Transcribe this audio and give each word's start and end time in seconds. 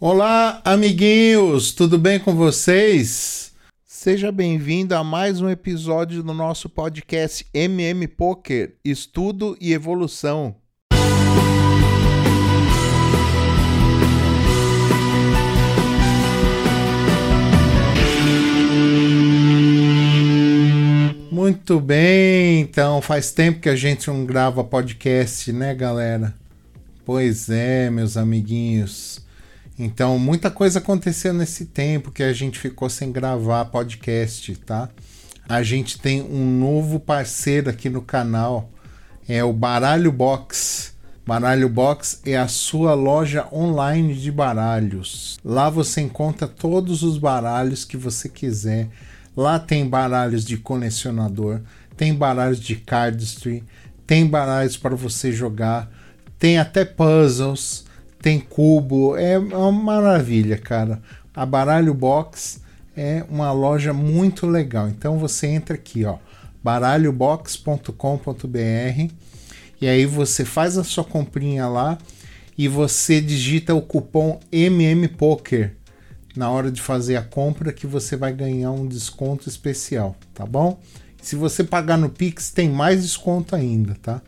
Olá, 0.00 0.62
amiguinhos, 0.64 1.72
tudo 1.72 1.98
bem 1.98 2.20
com 2.20 2.32
vocês? 2.32 3.50
Seja 3.84 4.30
bem-vindo 4.30 4.94
a 4.94 5.02
mais 5.02 5.40
um 5.40 5.50
episódio 5.50 6.22
do 6.22 6.32
nosso 6.32 6.68
podcast 6.68 7.44
MM 7.52 8.06
Poker 8.06 8.76
Estudo 8.84 9.58
e 9.60 9.72
Evolução. 9.72 10.54
Muito 21.32 21.80
bem, 21.80 22.60
então 22.60 23.02
faz 23.02 23.32
tempo 23.32 23.58
que 23.58 23.68
a 23.68 23.74
gente 23.74 24.06
não 24.06 24.24
grava 24.24 24.62
podcast, 24.62 25.52
né, 25.52 25.74
galera? 25.74 26.32
Pois 27.04 27.50
é, 27.50 27.90
meus 27.90 28.16
amiguinhos. 28.16 29.26
Então, 29.78 30.18
muita 30.18 30.50
coisa 30.50 30.80
aconteceu 30.80 31.32
nesse 31.32 31.66
tempo 31.66 32.10
que 32.10 32.24
a 32.24 32.32
gente 32.32 32.58
ficou 32.58 32.90
sem 32.90 33.12
gravar 33.12 33.64
podcast, 33.66 34.56
tá? 34.56 34.88
A 35.48 35.62
gente 35.62 36.00
tem 36.00 36.20
um 36.20 36.58
novo 36.58 36.98
parceiro 36.98 37.70
aqui 37.70 37.88
no 37.88 38.02
canal, 38.02 38.70
é 39.28 39.44
o 39.44 39.52
Baralho 39.52 40.10
Box. 40.10 40.94
Baralho 41.24 41.68
Box 41.68 42.20
é 42.26 42.36
a 42.36 42.48
sua 42.48 42.92
loja 42.94 43.46
online 43.52 44.14
de 44.14 44.32
baralhos. 44.32 45.38
Lá 45.44 45.70
você 45.70 46.00
encontra 46.00 46.48
todos 46.48 47.02
os 47.04 47.16
baralhos 47.16 47.84
que 47.84 47.96
você 47.96 48.28
quiser. 48.28 48.88
Lá 49.36 49.60
tem 49.60 49.88
baralhos 49.88 50.44
de 50.44 50.56
colecionador, 50.56 51.60
tem 51.96 52.12
baralhos 52.12 52.58
de 52.58 52.74
cardistry, 52.74 53.62
tem 54.06 54.26
baralhos 54.26 54.76
para 54.76 54.96
você 54.96 55.30
jogar, 55.30 55.88
tem 56.38 56.58
até 56.58 56.84
puzzles 56.84 57.84
tem 58.20 58.40
cubo, 58.40 59.16
é 59.16 59.38
uma 59.38 59.72
maravilha, 59.72 60.58
cara. 60.58 61.00
A 61.34 61.46
Baralho 61.46 61.94
Box 61.94 62.60
é 62.96 63.24
uma 63.30 63.52
loja 63.52 63.92
muito 63.92 64.46
legal. 64.46 64.88
Então 64.88 65.18
você 65.18 65.46
entra 65.46 65.74
aqui, 65.74 66.04
ó, 66.04 66.18
baralhobox.com.br 66.62 69.12
e 69.80 69.86
aí 69.86 70.04
você 70.04 70.44
faz 70.44 70.76
a 70.76 70.82
sua 70.82 71.04
comprinha 71.04 71.68
lá 71.68 71.96
e 72.56 72.66
você 72.66 73.20
digita 73.20 73.74
o 73.74 73.80
cupom 73.80 74.40
MMPoker 74.50 75.76
na 76.34 76.50
hora 76.50 76.70
de 76.70 76.82
fazer 76.82 77.16
a 77.16 77.22
compra 77.22 77.72
que 77.72 77.86
você 77.86 78.16
vai 78.16 78.32
ganhar 78.32 78.72
um 78.72 78.86
desconto 78.86 79.48
especial, 79.48 80.16
tá 80.34 80.44
bom? 80.44 80.80
Se 81.22 81.36
você 81.36 81.62
pagar 81.62 81.96
no 81.96 82.08
Pix, 82.08 82.50
tem 82.50 82.68
mais 82.68 83.02
desconto 83.02 83.54
ainda, 83.54 83.96
tá? 84.02 84.20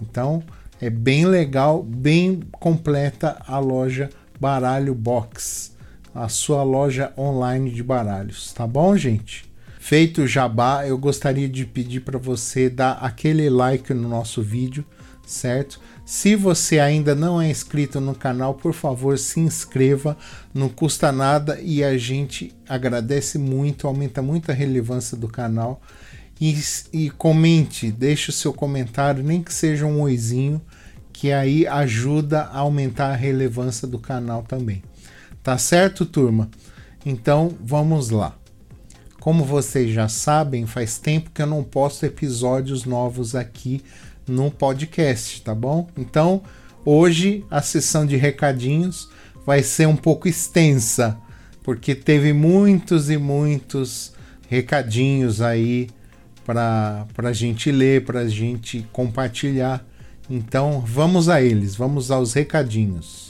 Então, 0.00 0.42
é 0.80 0.90
bem 0.90 1.26
legal, 1.26 1.82
bem 1.82 2.40
completa 2.52 3.42
a 3.46 3.58
loja 3.58 4.10
Baralho 4.38 4.94
Box, 4.94 5.72
a 6.14 6.28
sua 6.28 6.62
loja 6.62 7.12
online 7.16 7.70
de 7.70 7.82
baralhos, 7.82 8.52
tá 8.52 8.66
bom, 8.66 8.96
gente? 8.96 9.44
Feito 9.78 10.22
o 10.22 10.26
jabá, 10.26 10.86
eu 10.86 10.98
gostaria 10.98 11.48
de 11.48 11.64
pedir 11.64 12.00
para 12.00 12.18
você 12.18 12.68
dar 12.68 12.92
aquele 12.92 13.48
like 13.48 13.94
no 13.94 14.08
nosso 14.08 14.42
vídeo, 14.42 14.84
certo? 15.26 15.80
Se 16.04 16.36
você 16.36 16.78
ainda 16.78 17.14
não 17.14 17.40
é 17.40 17.50
inscrito 17.50 18.00
no 18.00 18.14
canal, 18.14 18.54
por 18.54 18.72
favor, 18.72 19.18
se 19.18 19.40
inscreva, 19.40 20.16
não 20.54 20.68
custa 20.68 21.10
nada 21.10 21.58
e 21.60 21.82
a 21.82 21.96
gente 21.98 22.54
agradece 22.68 23.38
muito, 23.38 23.86
aumenta 23.86 24.22
muito 24.22 24.50
a 24.50 24.54
relevância 24.54 25.16
do 25.16 25.28
canal. 25.28 25.80
E, 26.40 26.54
e 26.92 27.10
comente, 27.10 27.90
deixe 27.90 28.30
o 28.30 28.32
seu 28.32 28.52
comentário, 28.52 29.24
nem 29.24 29.42
que 29.42 29.52
seja 29.52 29.86
um 29.86 30.00
oizinho, 30.00 30.60
que 31.12 31.32
aí 31.32 31.66
ajuda 31.66 32.42
a 32.42 32.58
aumentar 32.58 33.08
a 33.08 33.16
relevância 33.16 33.88
do 33.88 33.98
canal 33.98 34.42
também. 34.42 34.82
Tá 35.42 35.56
certo, 35.56 36.04
turma? 36.04 36.50
Então 37.04 37.54
vamos 37.60 38.10
lá. 38.10 38.36
Como 39.20 39.44
vocês 39.44 39.92
já 39.92 40.08
sabem, 40.08 40.66
faz 40.66 40.98
tempo 40.98 41.30
que 41.30 41.40
eu 41.40 41.46
não 41.46 41.64
posto 41.64 42.04
episódios 42.04 42.84
novos 42.84 43.34
aqui 43.34 43.82
no 44.26 44.50
podcast, 44.50 45.40
tá 45.42 45.54
bom? 45.54 45.88
Então 45.96 46.42
hoje 46.84 47.44
a 47.50 47.62
sessão 47.62 48.04
de 48.04 48.16
recadinhos 48.16 49.08
vai 49.46 49.62
ser 49.62 49.86
um 49.86 49.96
pouco 49.96 50.28
extensa, 50.28 51.16
porque 51.62 51.94
teve 51.94 52.32
muitos 52.32 53.08
e 53.08 53.16
muitos 53.16 54.12
recadinhos 54.48 55.40
aí 55.40 55.88
para 56.46 57.06
a 57.16 57.32
gente 57.32 57.72
ler, 57.72 58.04
para 58.04 58.20
a 58.20 58.28
gente 58.28 58.86
compartilhar. 58.92 59.84
Então 60.30 60.80
vamos 60.80 61.28
a 61.28 61.42
eles, 61.42 61.74
vamos 61.74 62.10
aos 62.10 62.32
recadinhos. 62.32 63.28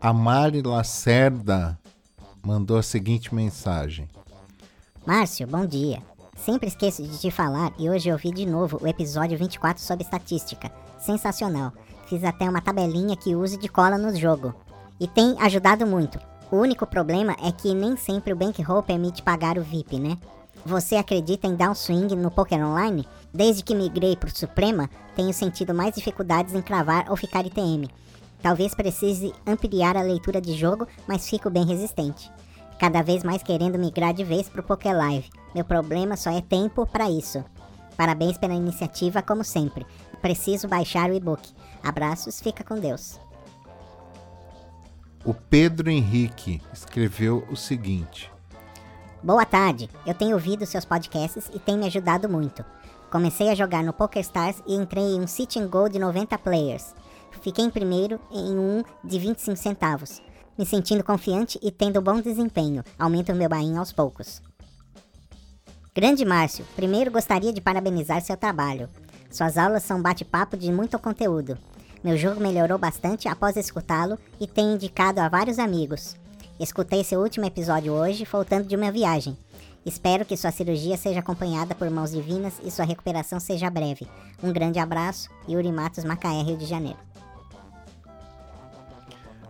A 0.00 0.12
Mari 0.12 0.62
Lacerda 0.62 1.78
mandou 2.44 2.76
a 2.76 2.82
seguinte 2.82 3.34
mensagem: 3.34 4.08
Márcio, 5.06 5.46
bom 5.46 5.64
dia. 5.64 6.02
Sempre 6.36 6.68
esqueço 6.68 7.02
de 7.02 7.18
te 7.18 7.30
falar 7.30 7.72
e 7.78 7.88
hoje 7.88 8.08
eu 8.08 8.18
vi 8.18 8.32
de 8.32 8.44
novo 8.44 8.78
o 8.82 8.86
episódio 8.86 9.38
24 9.38 9.82
sobre 9.82 10.04
estatística. 10.04 10.70
Sensacional. 10.98 11.72
Fiz 12.08 12.24
até 12.24 12.48
uma 12.48 12.60
tabelinha 12.60 13.16
que 13.16 13.36
uso 13.36 13.56
de 13.56 13.68
cola 13.68 13.96
no 13.96 14.14
jogo. 14.14 14.52
E 14.98 15.06
tem 15.06 15.36
ajudado 15.40 15.86
muito. 15.86 16.18
O 16.52 16.56
único 16.56 16.86
problema 16.86 17.34
é 17.42 17.50
que 17.50 17.74
nem 17.74 17.96
sempre 17.96 18.30
o 18.30 18.36
bankroll 18.36 18.82
permite 18.82 19.22
pagar 19.22 19.56
o 19.56 19.62
VIP, 19.62 19.98
né? 19.98 20.18
Você 20.66 20.96
acredita 20.96 21.46
em 21.46 21.56
downswing 21.56 22.14
no 22.14 22.30
Poker 22.30 22.62
Online? 22.62 23.08
Desde 23.32 23.62
que 23.62 23.74
migrei 23.74 24.14
para 24.14 24.28
o 24.28 24.36
Suprema, 24.36 24.90
tenho 25.16 25.32
sentido 25.32 25.72
mais 25.72 25.94
dificuldades 25.94 26.54
em 26.54 26.60
cravar 26.60 27.06
ou 27.08 27.16
ficar 27.16 27.46
ITM. 27.46 27.88
Talvez 28.42 28.74
precise 28.74 29.32
ampliar 29.46 29.96
a 29.96 30.02
leitura 30.02 30.42
de 30.42 30.52
jogo, 30.52 30.86
mas 31.08 31.26
fico 31.26 31.48
bem 31.48 31.64
resistente. 31.64 32.30
Cada 32.78 33.00
vez 33.00 33.24
mais 33.24 33.42
querendo 33.42 33.78
migrar 33.78 34.12
de 34.12 34.22
vez 34.22 34.46
para 34.46 34.60
o 34.60 34.64
Poker 34.64 34.94
Live. 34.94 35.30
Meu 35.54 35.64
problema 35.64 36.18
só 36.18 36.30
é 36.30 36.42
tempo 36.42 36.86
para 36.86 37.08
isso. 37.08 37.42
Parabéns 37.96 38.36
pela 38.36 38.52
iniciativa, 38.52 39.22
como 39.22 39.42
sempre. 39.42 39.86
Preciso 40.20 40.68
baixar 40.68 41.08
o 41.08 41.14
e-book. 41.14 41.48
Abraços, 41.82 42.42
fica 42.42 42.62
com 42.62 42.78
Deus. 42.78 43.18
O 45.24 45.32
Pedro 45.32 45.88
Henrique 45.88 46.60
escreveu 46.72 47.46
o 47.48 47.54
seguinte: 47.54 48.28
Boa 49.22 49.46
tarde, 49.46 49.88
eu 50.04 50.12
tenho 50.12 50.34
ouvido 50.34 50.66
seus 50.66 50.84
podcasts 50.84 51.48
e 51.54 51.60
tem 51.60 51.78
me 51.78 51.86
ajudado 51.86 52.28
muito. 52.28 52.64
Comecei 53.08 53.48
a 53.48 53.54
jogar 53.54 53.84
no 53.84 53.92
PokerStars 53.92 54.60
e 54.66 54.74
entrei 54.74 55.04
em 55.04 55.20
um 55.20 55.26
Sit 55.28 55.56
and 55.56 55.68
Go 55.68 55.88
de 55.88 56.00
90 56.00 56.36
players. 56.38 56.92
Fiquei 57.40 57.64
em 57.64 57.70
primeiro 57.70 58.18
em 58.32 58.58
um 58.58 58.82
de 59.04 59.18
25 59.20 59.56
centavos. 59.56 60.20
Me 60.58 60.66
sentindo 60.66 61.04
confiante 61.04 61.56
e 61.62 61.70
tendo 61.70 62.02
bom 62.02 62.20
desempenho, 62.20 62.82
aumento 62.98 63.30
o 63.30 63.36
meu 63.36 63.48
bainho 63.48 63.78
aos 63.78 63.92
poucos. 63.92 64.42
Grande 65.94 66.24
Márcio, 66.24 66.64
primeiro 66.74 67.12
gostaria 67.12 67.52
de 67.52 67.60
parabenizar 67.60 68.20
seu 68.22 68.36
trabalho. 68.36 68.88
Suas 69.30 69.56
aulas 69.56 69.84
são 69.84 70.02
bate-papo 70.02 70.56
de 70.56 70.72
muito 70.72 70.98
conteúdo. 70.98 71.56
Meu 72.02 72.16
jogo 72.16 72.40
melhorou 72.40 72.78
bastante 72.78 73.28
após 73.28 73.56
escutá-lo 73.56 74.18
e 74.40 74.46
tenho 74.46 74.74
indicado 74.74 75.20
a 75.20 75.28
vários 75.28 75.58
amigos. 75.58 76.16
Escutei 76.58 77.04
seu 77.04 77.20
último 77.20 77.46
episódio 77.46 77.92
hoje, 77.92 78.24
voltando 78.24 78.66
de 78.66 78.74
uma 78.74 78.90
viagem. 78.90 79.36
Espero 79.86 80.24
que 80.24 80.36
sua 80.36 80.50
cirurgia 80.50 80.96
seja 80.96 81.20
acompanhada 81.20 81.74
por 81.76 81.88
mãos 81.90 82.10
divinas 82.10 82.54
e 82.64 82.70
sua 82.72 82.84
recuperação 82.84 83.38
seja 83.38 83.70
breve. 83.70 84.08
Um 84.42 84.52
grande 84.52 84.80
abraço, 84.80 85.30
Yuri 85.48 85.70
Matos, 85.70 86.04
Macaé, 86.04 86.42
Rio 86.42 86.56
de 86.56 86.66
Janeiro. 86.66 86.98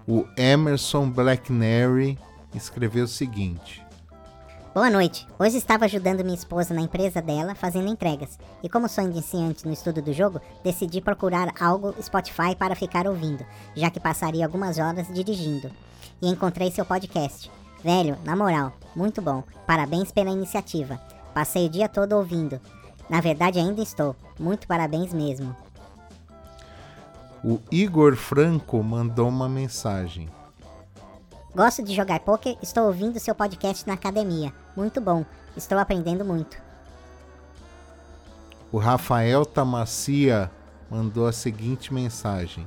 O 0.07 0.27
Emerson 0.37 1.09
Blacknary 1.11 2.19
escreveu 2.55 3.05
o 3.05 3.09
seguinte: 3.09 3.82
Boa 4.75 4.89
noite. 4.89 5.27
Hoje 5.39 5.59
estava 5.59 5.85
ajudando 5.85 6.25
minha 6.25 6.35
esposa 6.35 6.73
na 6.73 6.81
empresa 6.81 7.21
dela, 7.21 7.55
fazendo 7.55 7.91
entregas. 7.91 8.39
E 8.63 8.71
como 8.71 8.89
sou 8.89 9.05
iniciante 9.05 9.67
no 9.67 9.73
estudo 9.75 10.01
do 10.01 10.15
jogo, 10.15 10.41
decidi 10.65 10.99
procurar 10.99 11.53
algo 11.61 11.95
Spotify 12.03 12.57
para 12.59 12.75
ficar 12.75 13.07
ouvindo, 13.07 13.45
já 13.77 13.91
que 13.91 14.01
passaria 14.01 14.47
algumas 14.47 14.79
horas 14.79 15.09
dirigindo. 15.13 15.71
E 16.23 16.27
encontrei 16.27 16.71
seu 16.71 16.87
podcast. 16.87 17.51
Velho, 17.85 18.17
na 18.25 18.35
moral, 18.35 18.73
muito 18.97 19.21
bom. 19.21 19.45
Parabéns 19.67 20.11
pela 20.11 20.31
iniciativa. 20.31 20.99
Passei 21.35 21.67
o 21.67 21.71
dia 21.71 21.87
todo 21.87 22.15
ouvindo. 22.15 22.59
Na 23.11 23.21
verdade, 23.21 23.59
ainda 23.59 23.83
estou. 23.83 24.17
Muito 24.41 24.67
parabéns 24.67 25.13
mesmo. 25.13 25.55
O 27.45 27.61
Igor 27.71 28.17
Franco 28.17 28.83
mandou 28.83 29.29
uma 29.29 29.51
mensagem. 29.51 30.31
Gosto 31.55 31.83
de 31.83 31.95
jogar 31.95 32.21
poker, 32.21 32.57
estou 32.63 32.87
ouvindo 32.87 33.21
seu 33.21 33.35
podcast 33.35 33.87
na 33.87 33.93
academia. 33.93 34.55
Muito 34.75 35.03
bom, 35.03 35.23
estou 35.55 35.79
aprendendo 35.79 36.25
muito. 36.25 36.57
O 38.73 38.79
Rafael 38.79 39.45
Tamacia 39.45 40.51
mandou 40.91 41.27
a 41.27 41.33
seguinte 41.33 41.93
mensagem: 41.93 42.67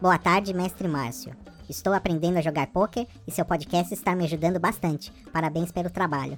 Boa 0.00 0.18
tarde, 0.18 0.52
mestre 0.52 0.88
Márcio. 0.88 1.36
Estou 1.68 1.92
aprendendo 1.92 2.36
a 2.36 2.42
jogar 2.42 2.66
poker 2.66 3.06
e 3.28 3.30
seu 3.30 3.44
podcast 3.44 3.94
está 3.94 4.14
me 4.16 4.24
ajudando 4.24 4.58
bastante. 4.58 5.12
Parabéns 5.32 5.70
pelo 5.70 5.88
trabalho. 5.88 6.36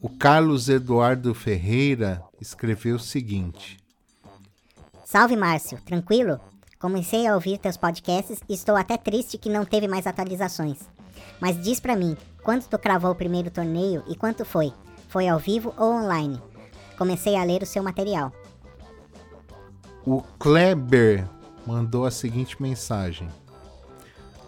O 0.00 0.08
Carlos 0.08 0.68
Eduardo 0.68 1.34
Ferreira 1.34 2.22
escreveu 2.40 2.94
o 2.94 3.00
seguinte: 3.00 3.76
Salve 5.04 5.34
Márcio, 5.34 5.80
tranquilo? 5.84 6.38
Comecei 6.80 7.26
a 7.26 7.34
ouvir 7.34 7.58
teus 7.58 7.76
podcasts 7.76 8.38
e 8.48 8.54
estou 8.54 8.76
até 8.76 8.96
triste 8.96 9.36
que 9.36 9.50
não 9.50 9.64
teve 9.64 9.88
mais 9.88 10.06
atualizações. 10.06 10.78
Mas 11.40 11.60
diz 11.60 11.80
pra 11.80 11.96
mim, 11.96 12.16
quando 12.44 12.68
tu 12.68 12.78
cravou 12.78 13.10
o 13.10 13.16
primeiro 13.16 13.50
torneio 13.50 14.04
e 14.06 14.14
quanto 14.14 14.44
foi? 14.44 14.72
Foi 15.08 15.26
ao 15.26 15.40
vivo 15.40 15.74
ou 15.76 15.92
online? 15.92 16.40
Comecei 16.96 17.34
a 17.34 17.42
ler 17.42 17.64
o 17.64 17.66
seu 17.66 17.82
material. 17.82 18.32
O 20.06 20.22
Kleber 20.38 21.28
mandou 21.66 22.06
a 22.06 22.12
seguinte 22.12 22.62
mensagem: 22.62 23.28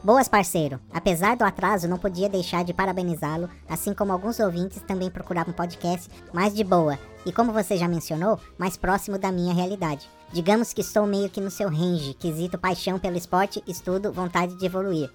Boas, 0.03 0.29
parceiro. 0.29 0.81
Apesar 0.91 1.37
do 1.37 1.45
atraso, 1.45 1.87
não 1.87 1.99
podia 1.99 2.27
deixar 2.27 2.65
de 2.65 2.73
parabenizá-lo, 2.73 3.51
assim 3.69 3.93
como 3.93 4.11
alguns 4.13 4.41
ouvintes 4.41 4.83
também 4.83 5.11
procuravam 5.11 5.53
podcast 5.53 6.09
mais 6.33 6.55
de 6.55 6.65
boa 6.65 6.99
e, 7.27 7.31
como 7.31 7.53
você 7.53 7.77
já 7.77 7.87
mencionou, 7.87 8.41
mais 8.57 8.79
próximo 8.79 9.19
da 9.19 9.31
minha 9.31 9.53
realidade. 9.53 10.09
Digamos 10.33 10.73
que 10.73 10.81
estou 10.81 11.07
meio 11.07 11.29
que 11.29 11.39
no 11.39 11.51
seu 11.51 11.69
range, 11.69 12.15
quesito 12.15 12.57
paixão 12.57 12.99
pelo 12.99 13.19
esporte, 13.19 13.63
estudo, 13.67 14.11
vontade 14.11 14.57
de 14.57 14.65
evoluir. 14.65 15.11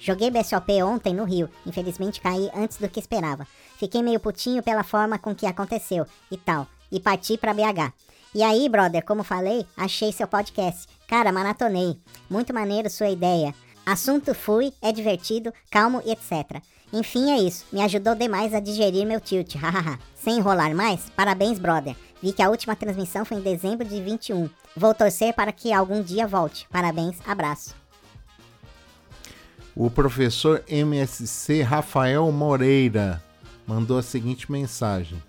Joguei 0.00 0.28
BSOP 0.28 0.82
ontem 0.82 1.14
no 1.14 1.22
Rio, 1.22 1.48
infelizmente 1.64 2.20
caí 2.20 2.50
antes 2.52 2.78
do 2.78 2.88
que 2.88 2.98
esperava. 2.98 3.46
Fiquei 3.78 4.02
meio 4.02 4.18
putinho 4.18 4.60
pela 4.60 4.82
forma 4.82 5.20
com 5.20 5.36
que 5.36 5.46
aconteceu 5.46 6.04
e 6.32 6.36
tal, 6.36 6.66
e 6.90 6.98
parti 6.98 7.38
para 7.38 7.54
BH. 7.54 7.92
E 8.34 8.42
aí, 8.42 8.68
brother, 8.68 9.04
como 9.04 9.22
falei, 9.22 9.64
achei 9.76 10.10
seu 10.10 10.26
podcast. 10.26 10.88
Cara, 11.06 11.30
maratonei. 11.30 11.96
Muito 12.28 12.52
maneiro 12.52 12.90
sua 12.90 13.08
ideia. 13.08 13.54
Assunto 13.86 14.34
fui, 14.34 14.72
é 14.82 14.90
divertido, 14.90 15.54
calmo 15.70 16.02
e 16.04 16.10
etc. 16.10 16.60
Enfim, 16.92 17.30
é 17.30 17.38
isso. 17.38 17.64
Me 17.72 17.80
ajudou 17.82 18.16
demais 18.16 18.52
a 18.52 18.58
digerir 18.58 19.06
meu 19.06 19.20
tilt, 19.20 19.54
hahaha. 19.62 19.96
Sem 20.12 20.38
enrolar 20.38 20.74
mais, 20.74 21.08
parabéns, 21.10 21.60
brother. 21.60 21.94
Vi 22.20 22.32
que 22.32 22.42
a 22.42 22.50
última 22.50 22.74
transmissão 22.74 23.24
foi 23.24 23.36
em 23.36 23.42
dezembro 23.42 23.86
de 23.86 24.02
21. 24.02 24.50
Vou 24.76 24.92
torcer 24.92 25.32
para 25.34 25.52
que 25.52 25.72
algum 25.72 26.02
dia 26.02 26.26
volte. 26.26 26.66
Parabéns, 26.68 27.16
abraço. 27.24 27.76
O 29.72 29.88
professor 29.88 30.64
MSC 30.66 31.62
Rafael 31.62 32.32
Moreira 32.32 33.22
mandou 33.66 33.98
a 33.98 34.02
seguinte 34.02 34.50
mensagem: 34.50 35.22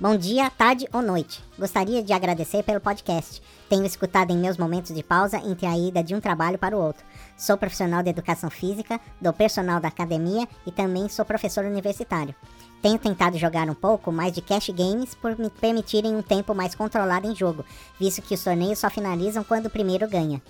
Bom 0.00 0.16
dia, 0.16 0.48
tarde 0.48 0.88
ou 0.94 1.02
noite. 1.02 1.44
Gostaria 1.58 2.02
de 2.02 2.10
agradecer 2.14 2.62
pelo 2.62 2.80
podcast. 2.80 3.42
Tenho 3.68 3.84
escutado 3.84 4.30
em 4.30 4.38
meus 4.38 4.56
momentos 4.56 4.94
de 4.94 5.02
pausa 5.02 5.36
entre 5.44 5.66
a 5.66 5.76
ida 5.76 6.02
de 6.02 6.14
um 6.14 6.20
trabalho 6.20 6.56
para 6.58 6.74
o 6.74 6.80
outro. 6.80 7.04
Sou 7.36 7.54
profissional 7.58 8.02
de 8.02 8.08
educação 8.08 8.48
física, 8.48 8.98
do 9.20 9.30
personal 9.30 9.78
da 9.78 9.88
academia 9.88 10.48
e 10.66 10.72
também 10.72 11.06
sou 11.10 11.22
professor 11.22 11.66
universitário. 11.66 12.34
Tenho 12.80 12.98
tentado 12.98 13.36
jogar 13.36 13.68
um 13.68 13.74
pouco 13.74 14.10
mais 14.10 14.32
de 14.32 14.40
cash 14.40 14.70
games 14.70 15.14
por 15.14 15.38
me 15.38 15.50
permitirem 15.50 16.16
um 16.16 16.22
tempo 16.22 16.54
mais 16.54 16.74
controlado 16.74 17.30
em 17.30 17.36
jogo, 17.36 17.62
visto 17.98 18.22
que 18.22 18.32
os 18.32 18.42
torneios 18.42 18.78
só 18.78 18.88
finalizam 18.88 19.44
quando 19.44 19.66
o 19.66 19.70
primeiro 19.70 20.08
ganha. 20.08 20.40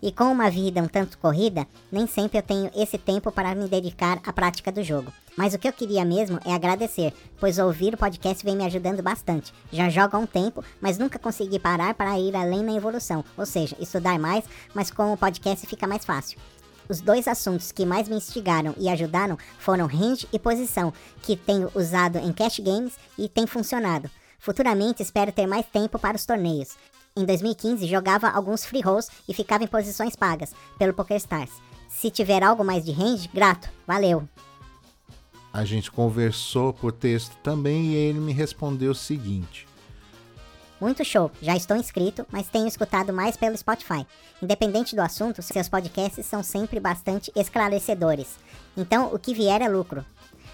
E 0.00 0.12
com 0.12 0.24
uma 0.24 0.48
vida 0.48 0.80
um 0.80 0.86
tanto 0.86 1.18
corrida, 1.18 1.66
nem 1.90 2.06
sempre 2.06 2.38
eu 2.38 2.42
tenho 2.42 2.70
esse 2.74 2.96
tempo 2.96 3.32
para 3.32 3.54
me 3.54 3.68
dedicar 3.68 4.20
à 4.24 4.32
prática 4.32 4.70
do 4.70 4.82
jogo. 4.84 5.12
Mas 5.36 5.54
o 5.54 5.58
que 5.58 5.66
eu 5.66 5.72
queria 5.72 6.04
mesmo 6.04 6.38
é 6.44 6.52
agradecer, 6.52 7.12
pois 7.40 7.58
ouvir 7.58 7.94
o 7.94 7.98
podcast 7.98 8.44
vem 8.44 8.56
me 8.56 8.64
ajudando 8.64 9.02
bastante. 9.02 9.52
Já 9.72 9.88
jogo 9.88 10.16
há 10.16 10.20
um 10.20 10.26
tempo, 10.26 10.64
mas 10.80 10.98
nunca 10.98 11.18
consegui 11.18 11.58
parar 11.58 11.94
para 11.94 12.18
ir 12.18 12.36
além 12.36 12.62
na 12.62 12.74
evolução, 12.74 13.24
ou 13.36 13.44
seja, 13.44 13.76
estudar 13.80 14.18
mais, 14.18 14.44
mas 14.72 14.90
com 14.90 15.12
o 15.12 15.16
podcast 15.16 15.66
fica 15.66 15.86
mais 15.86 16.04
fácil. 16.04 16.38
Os 16.88 17.00
dois 17.00 17.28
assuntos 17.28 17.70
que 17.70 17.84
mais 17.84 18.08
me 18.08 18.16
instigaram 18.16 18.74
e 18.78 18.88
ajudaram 18.88 19.36
foram 19.58 19.86
range 19.86 20.28
e 20.32 20.38
posição, 20.38 20.92
que 21.22 21.36
tenho 21.36 21.70
usado 21.74 22.18
em 22.18 22.32
cash 22.32 22.60
games 22.60 22.94
e 23.18 23.28
tem 23.28 23.46
funcionado. 23.46 24.08
Futuramente 24.38 25.02
espero 25.02 25.32
ter 25.32 25.46
mais 25.46 25.66
tempo 25.66 25.98
para 25.98 26.16
os 26.16 26.24
torneios. 26.24 26.76
Em 27.18 27.24
2015, 27.24 27.84
jogava 27.88 28.28
alguns 28.28 28.64
free 28.64 28.80
rolls 28.80 29.10
e 29.28 29.34
ficava 29.34 29.64
em 29.64 29.66
posições 29.66 30.14
pagas 30.14 30.54
pelo 30.78 30.94
PokerStars. 30.94 31.50
Se 31.88 32.12
tiver 32.12 32.44
algo 32.44 32.62
mais 32.62 32.84
de 32.84 32.92
range, 32.92 33.28
grato. 33.34 33.68
Valeu. 33.84 34.22
A 35.52 35.64
gente 35.64 35.90
conversou 35.90 36.72
por 36.72 36.92
texto 36.92 37.36
também 37.42 37.86
e 37.86 37.94
ele 37.96 38.20
me 38.20 38.32
respondeu 38.32 38.92
o 38.92 38.94
seguinte: 38.94 39.66
Muito 40.80 41.04
show, 41.04 41.28
já 41.42 41.56
estou 41.56 41.76
inscrito, 41.76 42.24
mas 42.30 42.46
tenho 42.46 42.68
escutado 42.68 43.12
mais 43.12 43.36
pelo 43.36 43.58
Spotify. 43.58 44.06
Independente 44.40 44.94
do 44.94 45.02
assunto, 45.02 45.42
seus 45.42 45.68
podcasts 45.68 46.24
são 46.24 46.40
sempre 46.44 46.78
bastante 46.78 47.32
esclarecedores. 47.34 48.28
Então, 48.76 49.12
o 49.12 49.18
que 49.18 49.34
vier 49.34 49.60
é 49.60 49.68
lucro. 49.68 50.06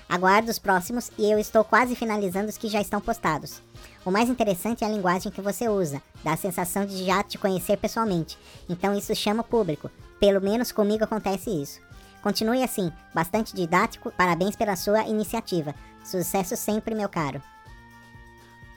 Aguardo 0.09 0.51
os 0.51 0.59
próximos 0.59 1.11
e 1.19 1.31
eu 1.31 1.39
estou 1.39 1.65
quase 1.65 1.97
finalizando 1.97 2.49
os 2.49 2.59
que 2.59 2.69
já 2.69 2.81
estão 2.81 3.01
postados. 3.01 3.63
O 4.05 4.11
mais 4.11 4.29
interessante 4.29 4.85
é 4.85 4.87
a 4.87 4.91
linguagem 4.91 5.33
que 5.33 5.41
você 5.41 5.69
usa, 5.69 6.03
dá 6.23 6.35
a 6.35 6.37
sensação 6.37 6.85
de 6.85 7.05
já 7.05 7.23
te 7.23 7.39
conhecer 7.39 7.79
pessoalmente. 7.79 8.39
Então 8.69 8.97
isso 8.97 9.15
chama 9.15 9.41
o 9.41 9.47
público. 9.47 9.91
Pelo 10.21 10.41
menos 10.41 10.73
comigo 10.73 11.05
acontece 11.05 11.51
isso. 11.51 11.81
Continue 12.23 12.63
assim, 12.63 12.93
bastante 13.15 13.55
didático, 13.55 14.11
parabéns 14.13 14.57
pela 14.57 14.77
sua 14.77 15.07
iniciativa. 15.07 15.75
Sucesso 16.05 16.57
sempre, 16.57 16.95
meu 16.95 17.09
caro. 17.09 17.43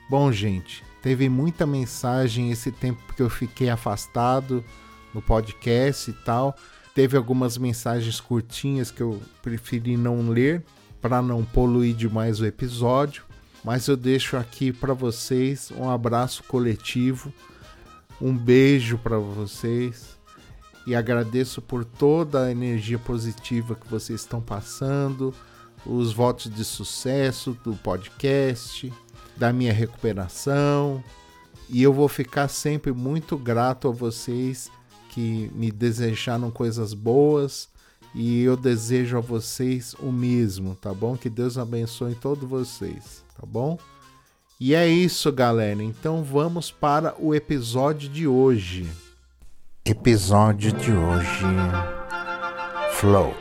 Bom, 0.09 0.31
gente, 0.31 0.83
teve 1.01 1.27
muita 1.27 1.65
mensagem 1.65 2.51
esse 2.51 2.71
tempo 2.71 3.13
que 3.13 3.21
eu 3.21 3.29
fiquei 3.29 3.69
afastado 3.69 4.63
no 5.13 5.21
podcast 5.21 6.09
e 6.09 6.13
tal. 6.13 6.55
Teve 6.95 7.17
algumas 7.17 7.57
mensagens 7.57 8.19
curtinhas 8.19 8.91
que 8.91 9.01
eu 9.01 9.21
preferi 9.41 9.97
não 9.97 10.29
ler 10.29 10.65
para 11.07 11.21
não 11.21 11.41
poluir 11.45 11.95
demais 11.95 12.41
o 12.41 12.45
episódio 12.45 13.23
mas 13.63 13.87
eu 13.87 13.95
deixo 13.95 14.35
aqui 14.35 14.73
para 14.73 14.93
vocês 14.93 15.71
um 15.71 15.89
abraço 15.89 16.43
coletivo, 16.43 17.33
um 18.21 18.37
beijo 18.37 18.97
para 18.97 19.17
vocês 19.17 20.17
e 20.85 20.93
agradeço 20.93 21.61
por 21.61 21.85
toda 21.85 22.43
a 22.43 22.51
energia 22.51 22.99
positiva 22.99 23.73
que 23.73 23.87
vocês 23.89 24.21
estão 24.21 24.41
passando, 24.41 25.33
os 25.85 26.11
votos 26.11 26.53
de 26.53 26.63
sucesso 26.63 27.57
do 27.63 27.73
podcast, 27.73 28.91
da 29.35 29.51
minha 29.53 29.73
recuperação. 29.73 31.03
E 31.69 31.83
eu 31.83 31.91
vou 31.91 32.07
ficar 32.07 32.47
sempre 32.47 32.91
muito 32.91 33.37
grato 33.37 33.87
a 33.89 33.91
vocês 33.91 34.69
que 35.09 35.51
me 35.53 35.71
desejaram 35.71 36.49
coisas 36.51 36.93
boas 36.93 37.69
e 38.17 38.41
eu 38.41 38.57
desejo 38.57 39.17
a 39.17 39.21
vocês 39.21 39.93
o 39.99 40.11
mesmo, 40.11 40.75
tá 40.75 40.93
bom? 40.93 41.15
Que 41.15 41.29
Deus 41.29 41.57
abençoe 41.57 42.15
todos 42.15 42.49
vocês 42.49 43.27
tá 43.39 43.45
bom? 43.45 43.77
E 44.59 44.73
é 44.73 44.87
isso, 44.87 45.31
galera. 45.31 45.83
Então 45.83 46.23
vamos 46.23 46.71
para 46.71 47.13
o 47.19 47.35
episódio 47.35 48.09
de 48.09 48.27
hoje. 48.27 48.89
Episódio 49.85 50.71
de 50.73 50.91
hoje: 50.91 51.45
Float. 52.93 53.37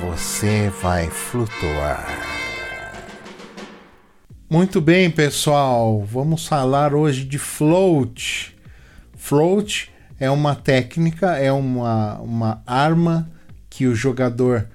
Você 0.00 0.70
vai 0.80 1.10
flutuar. 1.10 2.06
Muito 4.48 4.80
bem, 4.80 5.10
pessoal. 5.10 6.00
Vamos 6.04 6.46
falar 6.46 6.94
hoje 6.94 7.24
de 7.24 7.38
float. 7.38 8.56
Float 9.14 9.92
é 10.18 10.30
uma 10.30 10.54
técnica, 10.54 11.36
é 11.36 11.52
uma, 11.52 12.18
uma 12.20 12.62
arma 12.66 13.30
que 13.70 13.86
o 13.86 13.94
jogador 13.94 14.68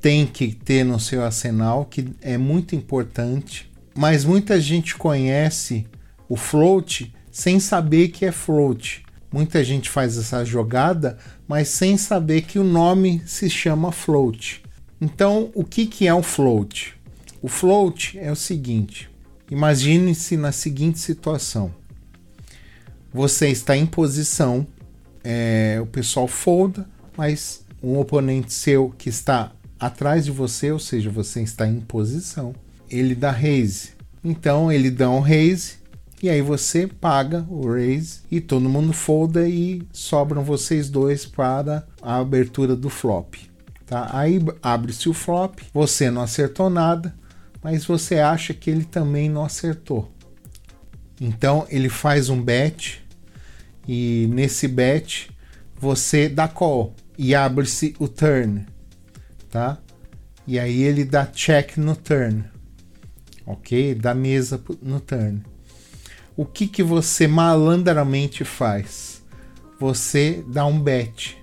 tem 0.00 0.26
que 0.26 0.54
ter 0.54 0.82
no 0.82 0.98
seu 0.98 1.22
arsenal, 1.22 1.84
que 1.84 2.08
é 2.22 2.38
muito 2.38 2.74
importante, 2.74 3.70
mas 3.94 4.24
muita 4.24 4.58
gente 4.58 4.96
conhece 4.96 5.86
o 6.28 6.36
float 6.36 7.14
sem 7.30 7.60
saber 7.60 8.08
que 8.08 8.24
é 8.24 8.32
float. 8.32 9.04
Muita 9.30 9.62
gente 9.62 9.88
faz 9.88 10.16
essa 10.16 10.44
jogada, 10.44 11.18
mas 11.46 11.68
sem 11.68 11.96
saber 11.96 12.42
que 12.42 12.58
o 12.58 12.64
nome 12.64 13.22
se 13.26 13.48
chama 13.48 13.92
float. 13.92 14.62
Então, 15.00 15.50
o 15.54 15.62
que, 15.62 15.86
que 15.86 16.06
é 16.06 16.14
o 16.14 16.22
float? 16.22 16.94
O 17.40 17.48
float 17.48 18.18
é 18.18 18.32
o 18.32 18.36
seguinte: 18.36 19.08
imagine-se 19.50 20.36
na 20.36 20.50
seguinte 20.50 20.98
situação. 20.98 21.72
Você 23.12 23.48
está 23.48 23.76
em 23.76 23.86
posição, 23.86 24.66
é, 25.22 25.78
o 25.80 25.86
pessoal 25.86 26.26
folda, 26.26 26.88
mas 27.16 27.64
um 27.82 27.98
oponente 27.98 28.52
seu 28.52 28.90
que 28.96 29.08
está 29.08 29.52
atrás 29.78 30.26
de 30.26 30.30
você, 30.30 30.70
ou 30.70 30.78
seja, 30.78 31.08
você 31.10 31.42
está 31.42 31.66
em 31.66 31.80
posição, 31.80 32.54
ele 32.88 33.14
dá 33.14 33.30
raise. 33.30 33.90
Então 34.22 34.70
ele 34.70 34.90
dá 34.90 35.08
um 35.08 35.20
raise 35.20 35.78
e 36.22 36.28
aí 36.28 36.42
você 36.42 36.86
paga 36.86 37.46
o 37.48 37.72
raise 37.72 38.20
e 38.30 38.40
todo 38.40 38.68
mundo 38.68 38.92
folda 38.92 39.48
e 39.48 39.82
sobram 39.90 40.44
vocês 40.44 40.90
dois 40.90 41.24
para 41.24 41.86
a 42.02 42.16
abertura 42.16 42.76
do 42.76 42.90
flop. 42.90 43.36
Tá? 43.86 44.10
Aí 44.12 44.38
abre-se 44.62 45.08
o 45.08 45.14
flop, 45.14 45.60
você 45.72 46.10
não 46.10 46.20
acertou 46.20 46.68
nada, 46.68 47.14
mas 47.62 47.86
você 47.86 48.18
acha 48.18 48.52
que 48.52 48.70
ele 48.70 48.84
também 48.84 49.30
não 49.30 49.44
acertou. 49.44 50.12
Então 51.18 51.66
ele 51.70 51.88
faz 51.88 52.28
um 52.28 52.40
bet 52.40 53.02
e 53.88 54.28
nesse 54.30 54.68
bet 54.68 55.30
você 55.78 56.28
dá 56.28 56.46
call 56.46 56.94
e 57.22 57.34
abre-se 57.34 57.94
o 57.98 58.08
turn 58.08 58.64
tá? 59.50 59.78
E 60.46 60.58
aí 60.58 60.82
ele 60.82 61.04
dá 61.04 61.26
check 61.26 61.76
no 61.76 61.94
turn. 61.94 62.44
ok? 63.44 63.94
Da 63.94 64.14
mesa 64.14 64.62
no 64.80 65.00
turn. 65.00 65.42
O 66.36 66.46
que, 66.46 66.66
que 66.66 66.82
você 66.82 67.26
malandramente 67.26 68.44
faz? 68.44 69.22
Você 69.78 70.42
dá 70.48 70.64
um 70.64 70.80
bet, 70.80 71.36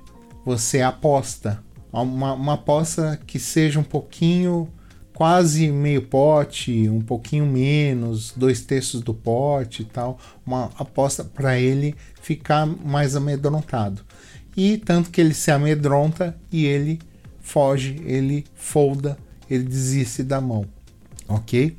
você 0.43 0.81
aposta. 0.81 1.63
Uma, 1.91 2.33
uma 2.33 2.53
aposta 2.53 3.19
que 3.27 3.39
seja 3.39 3.79
um 3.79 3.83
pouquinho, 3.83 4.71
quase 5.13 5.71
meio 5.71 6.01
pote, 6.01 6.89
um 6.89 7.01
pouquinho 7.01 7.45
menos, 7.45 8.33
dois 8.35 8.61
terços 8.61 9.01
do 9.01 9.13
pote 9.13 9.83
e 9.83 9.85
tal. 9.85 10.19
Uma 10.45 10.71
aposta 10.77 11.23
para 11.23 11.59
ele 11.59 11.95
ficar 12.21 12.65
mais 12.65 13.15
amedrontado. 13.15 14.03
E 14.57 14.77
tanto 14.79 15.11
que 15.11 15.21
ele 15.21 15.35
se 15.35 15.51
amedronta 15.51 16.35
e 16.51 16.65
ele 16.65 16.99
foge, 17.39 18.01
ele 18.03 18.43
folda, 18.55 19.15
ele 19.47 19.63
desiste 19.63 20.23
da 20.23 20.41
mão. 20.41 20.65
Ok? 21.27 21.77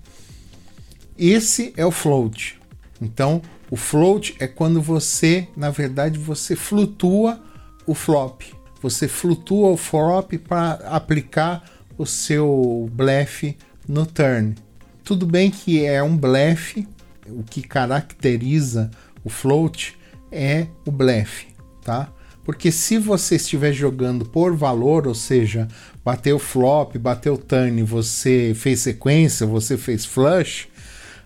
Esse 1.19 1.73
é 1.77 1.85
o 1.85 1.91
float. 1.91 2.57
Então, 3.03 3.43
o 3.69 3.77
float 3.77 4.37
é 4.39 4.47
quando 4.47 4.81
você, 4.81 5.49
na 5.57 5.71
verdade, 5.71 6.19
você 6.19 6.55
flutua 6.55 7.41
o 7.85 7.95
flop. 7.95 8.43
Você 8.81 9.09
flutua 9.09 9.71
o 9.71 9.77
flop 9.77 10.35
para 10.35 10.75
aplicar 10.87 11.69
o 11.99 12.07
seu 12.07 12.89
blefe 12.93 13.59
no 13.89 14.07
turn. 14.07 14.55
Tudo 15.03 15.27
bem 15.27 15.51
que 15.51 15.85
é 15.85 16.01
um 16.01 16.17
blefe, 16.17 16.87
o 17.27 17.43
que 17.43 17.61
caracteriza 17.61 18.89
o 19.25 19.29
float 19.29 19.99
é 20.31 20.69
o 20.87 20.93
blefe, 20.93 21.49
tá? 21.83 22.13
Porque 22.49 22.73
se 22.73 22.97
você 22.97 23.37
estiver 23.37 23.75
jogando 23.75 24.25
por 24.25 24.57
valor, 24.57 25.07
ou 25.07 25.15
seja, 25.15 25.69
bateu 26.03 26.39
flop, 26.39 26.97
bateu 26.97 27.37
turn, 27.37 27.83
você 27.83 28.55
fez 28.57 28.81
sequência, 28.81 29.47
você 29.47 29.77
fez 29.77 30.07
flush, 30.07 30.67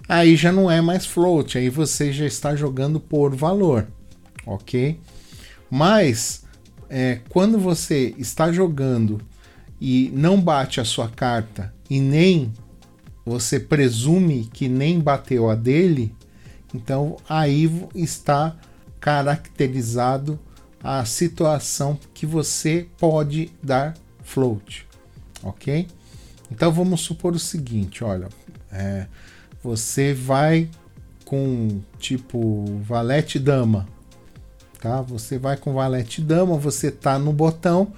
aí 0.09 0.35
já 0.35 0.51
não 0.51 0.69
é 0.69 0.81
mais 0.81 1.07
float, 1.07 1.57
aí 1.57 1.69
você 1.69 2.13
já 2.13 2.27
está 2.27 2.57
jogando 2.57 2.99
por 2.99 3.37
valor, 3.37 3.87
ok? 4.45 4.99
Mas 5.71 6.43
é, 6.91 7.21
quando 7.29 7.57
você 7.57 8.17
está 8.19 8.51
jogando 8.51 9.21
e 9.81 10.11
não 10.13 10.41
bate 10.41 10.81
a 10.81 10.85
sua 10.85 11.09
carta 11.09 11.73
e 11.89 12.01
nem 12.01 12.53
você 13.25 13.61
presume 13.61 14.51
que 14.53 14.69
nem 14.69 14.99
bateu 14.99 15.49
a 15.49 15.55
dele, 15.55 16.13
então 16.75 17.17
aí 17.29 17.71
está 17.95 18.57
caracterizado 18.99 20.37
a 20.83 21.05
situação 21.05 21.99
que 22.13 22.27
você 22.27 22.89
pode 22.99 23.51
dar 23.63 23.95
float, 24.25 24.87
ok? 25.43 25.87
Então 26.51 26.73
vamos 26.73 27.01
supor 27.03 27.35
o 27.35 27.39
seguinte, 27.39 28.03
olha, 28.03 28.29
é, 28.71 29.07
você 29.63 30.13
vai 30.13 30.69
com 31.25 31.81
tipo 31.99 32.65
valete 32.83 33.39
dama, 33.39 33.87
tá? 34.81 35.01
Você 35.03 35.39
vai 35.39 35.57
com 35.57 35.73
valete 35.73 36.21
dama, 36.21 36.57
você 36.57 36.91
tá 36.91 37.19
no 37.19 37.33
botão 37.33 37.93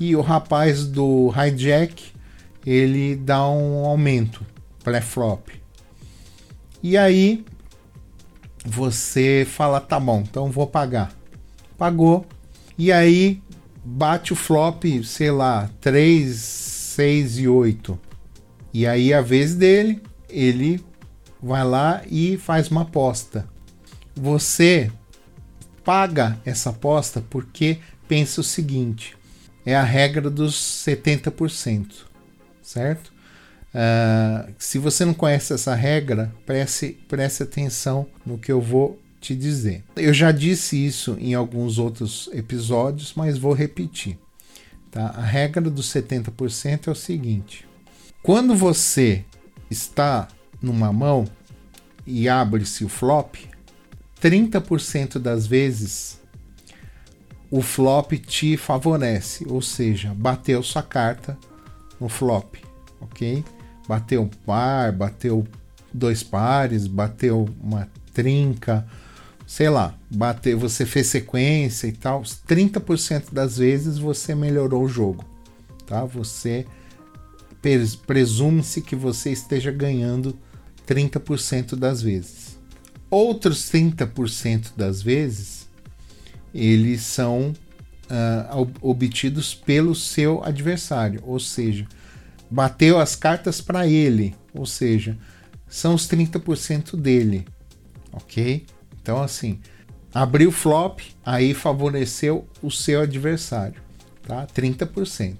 e 0.00 0.16
o 0.16 0.22
rapaz 0.22 0.86
do 0.86 1.30
hijack 1.36 2.12
ele 2.64 3.14
dá 3.14 3.46
um 3.46 3.84
aumento 3.84 4.44
pré-flop. 4.82 5.50
E 6.82 6.96
aí 6.96 7.44
você 8.64 9.46
fala, 9.48 9.80
tá 9.80 10.00
bom, 10.00 10.20
então 10.20 10.50
vou 10.50 10.66
pagar 10.66 11.21
pagou. 11.82 12.24
E 12.78 12.92
aí 12.92 13.42
bate 13.84 14.32
o 14.32 14.36
flop, 14.36 14.84
sei 15.02 15.32
lá, 15.32 15.68
3, 15.80 16.32
6 16.32 17.38
e 17.38 17.48
8. 17.48 17.98
E 18.72 18.86
aí 18.86 19.12
a 19.12 19.20
vez 19.20 19.56
dele, 19.56 20.00
ele 20.30 20.80
vai 21.42 21.64
lá 21.64 22.00
e 22.08 22.38
faz 22.38 22.68
uma 22.68 22.82
aposta. 22.82 23.48
Você 24.14 24.92
paga 25.84 26.38
essa 26.44 26.70
aposta 26.70 27.20
porque 27.28 27.78
pensa 28.06 28.40
o 28.40 28.44
seguinte: 28.44 29.16
é 29.66 29.74
a 29.74 29.82
regra 29.82 30.30
dos 30.30 30.54
70%, 30.86 32.04
certo? 32.62 33.12
Uh, 33.74 34.52
se 34.56 34.78
você 34.78 35.04
não 35.04 35.14
conhece 35.14 35.52
essa 35.52 35.74
regra, 35.74 36.32
preste, 36.46 36.96
preste 37.08 37.42
atenção 37.42 38.06
no 38.24 38.38
que 38.38 38.52
eu 38.52 38.60
vou 38.60 39.01
te 39.22 39.36
dizer. 39.36 39.84
Eu 39.94 40.12
já 40.12 40.32
disse 40.32 40.76
isso 40.76 41.16
em 41.18 41.32
alguns 41.32 41.78
outros 41.78 42.28
episódios, 42.32 43.14
mas 43.14 43.38
vou 43.38 43.52
repetir. 43.52 44.18
Tá? 44.90 45.06
A 45.16 45.22
regra 45.22 45.70
dos 45.70 45.86
70% 45.86 46.88
é 46.88 46.90
o 46.90 46.94
seguinte: 46.94 47.66
quando 48.22 48.54
você 48.54 49.24
está 49.70 50.28
numa 50.60 50.92
mão 50.92 51.24
e 52.04 52.28
abre-se 52.28 52.84
o 52.84 52.88
flop, 52.88 53.36
30% 54.20 55.18
das 55.18 55.46
vezes 55.46 56.20
o 57.50 57.62
flop 57.62 58.12
te 58.12 58.56
favorece, 58.56 59.46
ou 59.48 59.62
seja, 59.62 60.12
bateu 60.14 60.62
sua 60.62 60.82
carta 60.82 61.38
no 62.00 62.08
flop, 62.08 62.56
ok? 63.00 63.44
Bateu 63.86 64.22
um 64.22 64.28
par, 64.28 64.90
bateu 64.90 65.46
dois 65.92 66.22
pares, 66.22 66.86
bateu 66.86 67.48
uma 67.60 67.88
trinca, 68.14 68.86
sei 69.52 69.68
lá, 69.68 69.94
bater, 70.10 70.56
você 70.56 70.86
fez 70.86 71.08
sequência 71.08 71.86
e 71.86 71.92
tal, 71.92 72.22
30% 72.22 73.34
das 73.34 73.58
vezes 73.58 73.98
você 73.98 74.34
melhorou 74.34 74.84
o 74.84 74.88
jogo, 74.88 75.26
tá? 75.86 76.06
Você 76.06 76.64
presume-se 78.06 78.80
que 78.80 78.96
você 78.96 79.30
esteja 79.30 79.70
ganhando 79.70 80.34
30% 80.88 81.76
das 81.76 82.00
vezes. 82.00 82.58
Outros 83.10 83.70
30% 83.70 84.68
das 84.74 85.02
vezes 85.02 85.68
eles 86.54 87.02
são 87.02 87.52
uh, 88.08 88.70
obtidos 88.80 89.54
pelo 89.54 89.94
seu 89.94 90.42
adversário, 90.42 91.20
ou 91.24 91.38
seja, 91.38 91.86
bateu 92.50 92.98
as 92.98 93.14
cartas 93.14 93.60
para 93.60 93.86
ele, 93.86 94.34
ou 94.54 94.64
seja, 94.64 95.14
são 95.68 95.94
os 95.94 96.08
30% 96.08 96.96
dele, 96.96 97.46
ok? 98.10 98.64
Então, 99.02 99.20
assim, 99.20 99.58
abriu 100.14 100.52
flop, 100.52 101.00
aí 101.26 101.52
favoreceu 101.52 102.46
o 102.62 102.70
seu 102.70 103.02
adversário, 103.02 103.80
tá? 104.26 104.46
30%. 104.46 105.36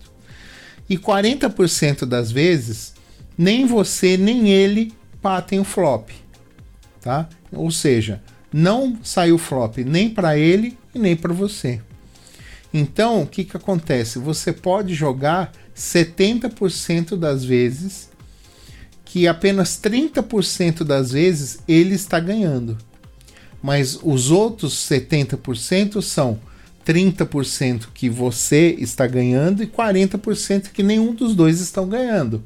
E 0.88 0.98
40% 0.98 2.04
das 2.04 2.32
vezes, 2.32 2.94
nem 3.38 3.64
você 3.66 4.16
nem 4.16 4.50
ele 4.50 4.92
batem 5.22 5.60
o 5.60 5.64
flop, 5.64 6.10
tá? 7.00 7.28
Ou 7.52 7.70
seja, 7.70 8.20
não 8.52 8.98
saiu 9.02 9.38
flop 9.38 9.78
nem 9.78 10.10
para 10.10 10.36
ele 10.36 10.76
e 10.92 10.98
nem 10.98 11.16
para 11.16 11.32
você. 11.32 11.80
Então, 12.74 13.22
o 13.22 13.26
que, 13.26 13.44
que 13.44 13.56
acontece? 13.56 14.18
Você 14.18 14.52
pode 14.52 14.94
jogar 14.94 15.52
70% 15.76 17.16
das 17.16 17.44
vezes 17.44 18.10
que 19.04 19.28
apenas 19.28 19.78
30% 19.80 20.82
das 20.82 21.12
vezes 21.12 21.58
ele 21.68 21.94
está 21.94 22.18
ganhando 22.18 22.78
mas 23.62 23.98
os 24.02 24.30
outros 24.30 24.74
70% 24.74 26.02
são 26.02 26.40
30% 26.84 27.88
que 27.94 28.10
você 28.10 28.76
está 28.78 29.06
ganhando 29.06 29.62
e 29.62 29.66
40% 29.66 30.72
que 30.72 30.82
nenhum 30.82 31.14
dos 31.14 31.34
dois 31.34 31.60
estão 31.60 31.88
ganhando. 31.88 32.42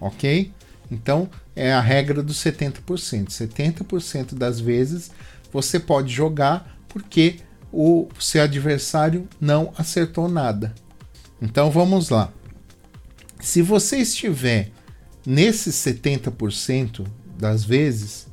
Ok? 0.00 0.52
Então 0.90 1.28
é 1.54 1.72
a 1.72 1.80
regra 1.80 2.22
dos 2.22 2.36
70%. 2.36 3.28
70% 3.28 4.34
das 4.34 4.60
vezes 4.60 5.10
você 5.52 5.80
pode 5.80 6.12
jogar 6.12 6.78
porque 6.88 7.36
o 7.72 8.08
seu 8.18 8.42
adversário 8.42 9.28
não 9.40 9.72
acertou 9.76 10.28
nada. 10.28 10.74
Então 11.42 11.70
vamos 11.70 12.08
lá. 12.08 12.32
Se 13.40 13.62
você 13.62 13.98
estiver 13.98 14.70
nesses 15.26 15.74
70% 15.76 17.06
das 17.38 17.64
vezes, 17.64 18.26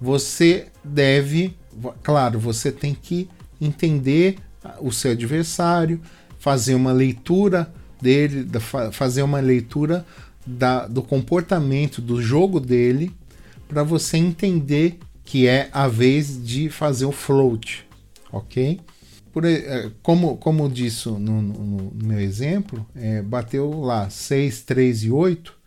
você 0.00 0.66
deve, 0.84 1.56
claro, 2.02 2.38
você 2.38 2.70
tem 2.70 2.94
que 2.94 3.28
entender 3.60 4.36
o 4.80 4.92
seu 4.92 5.12
adversário, 5.12 6.00
fazer 6.38 6.74
uma 6.74 6.92
leitura 6.92 7.72
dele, 8.00 8.46
fazer 8.92 9.22
uma 9.22 9.40
leitura 9.40 10.06
da, 10.46 10.86
do 10.86 11.02
comportamento 11.02 12.00
do 12.00 12.22
jogo 12.22 12.60
dele, 12.60 13.12
para 13.66 13.82
você 13.82 14.16
entender 14.16 14.98
que 15.24 15.46
é 15.46 15.68
a 15.72 15.86
vez 15.86 16.42
de 16.42 16.70
fazer 16.70 17.04
o 17.04 17.12
float, 17.12 17.86
ok? 18.32 18.80
Por, 19.30 19.44
é, 19.44 19.90
como, 20.02 20.38
como 20.38 20.68
disse 20.70 21.08
no, 21.08 21.18
no, 21.18 21.42
no 21.42 22.06
meu 22.06 22.18
exemplo, 22.18 22.86
é, 22.96 23.20
bateu 23.20 23.78
lá 23.80 24.08
6, 24.08 24.62
3 24.62 25.04
e 25.04 25.10
8, 25.10 25.57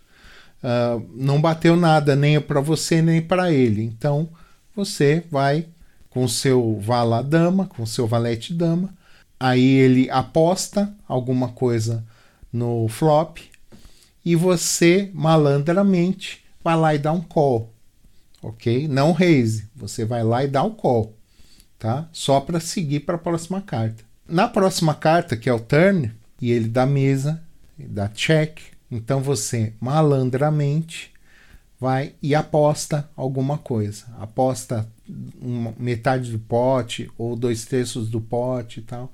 uh, 0.64 1.06
não 1.16 1.42
bateu 1.42 1.76
nada 1.76 2.16
nem 2.16 2.40
para 2.40 2.62
você 2.62 3.02
nem 3.02 3.22
para 3.22 3.52
ele. 3.52 3.84
Então 3.84 4.30
você 4.76 5.24
vai 5.30 5.68
com 6.10 6.28
seu 6.28 6.80
vala 6.80 7.24
dama, 7.24 7.68
com 7.68 7.86
seu 7.86 8.06
valete 8.06 8.54
dama, 8.54 8.94
aí 9.40 9.64
ele 9.64 10.10
aposta 10.10 10.94
alguma 11.08 11.50
coisa 11.50 12.04
no 12.52 12.88
flop 12.90 13.40
e 14.24 14.36
você 14.36 15.10
malandramente 15.14 16.44
vai 16.64 16.76
lá 16.76 16.94
e 16.94 17.00
dá 17.00 17.12
um 17.12 17.22
call, 17.22 17.74
ok? 18.42 18.88
Não 18.88 19.12
raise, 19.12 19.68
você 19.76 20.06
vai 20.06 20.24
lá 20.24 20.44
e 20.44 20.48
dá 20.48 20.64
um 20.64 20.72
call, 20.72 21.16
tá? 21.80 22.08
Só 22.12 22.40
para 22.40 22.60
seguir 22.60 23.02
para 23.02 23.16
a 23.16 23.20
próxima 23.20 23.62
carta. 23.62 24.04
Na 24.28 24.48
próxima 24.48 24.94
carta, 24.94 25.36
que 25.36 25.50
é 25.50 25.54
o 25.54 25.60
turn, 25.60 26.12
e 26.40 26.52
ele 26.52 26.68
dá 26.68 26.86
mesa, 26.86 27.42
dá 27.78 28.08
check, 28.08 28.60
então 28.92 29.22
você 29.22 29.74
malandramente 29.80 31.12
vai 31.80 32.14
e 32.22 32.36
aposta 32.36 33.10
alguma 33.16 33.58
coisa. 33.58 34.06
Aposta 34.20 34.88
uma, 35.42 35.74
metade 35.80 36.32
do 36.32 36.38
pote 36.38 37.10
ou 37.18 37.36
dois 37.36 37.66
terços 37.66 38.10
do 38.10 38.22
pote 38.22 38.82
e 38.82 38.84
tal. 38.84 39.12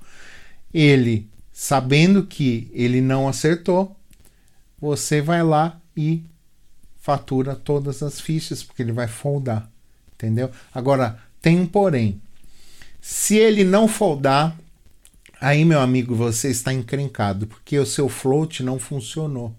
Ele, 0.74 1.30
sabendo 1.52 2.26
que 2.26 2.70
ele 2.74 3.00
não 3.00 3.26
acertou, 3.26 3.96
você 4.78 5.22
vai 5.22 5.42
lá 5.42 5.80
e 5.96 6.22
fatura 7.00 7.56
todas 7.56 8.02
as 8.02 8.20
fichas, 8.20 8.62
porque 8.62 8.82
ele 8.82 8.92
vai 8.92 9.08
foldar. 9.08 9.70
Entendeu? 10.14 10.50
Agora, 10.74 11.18
tem 11.40 11.58
um 11.58 11.66
porém. 11.66 12.20
Se 13.00 13.36
ele 13.36 13.64
não 13.64 13.88
foldar, 13.88 14.58
aí, 15.40 15.64
meu 15.64 15.80
amigo, 15.80 16.14
você 16.14 16.50
está 16.50 16.72
encrencado, 16.72 17.46
porque 17.46 17.78
o 17.78 17.86
seu 17.86 18.08
float 18.08 18.62
não 18.62 18.78
funcionou. 18.78 19.54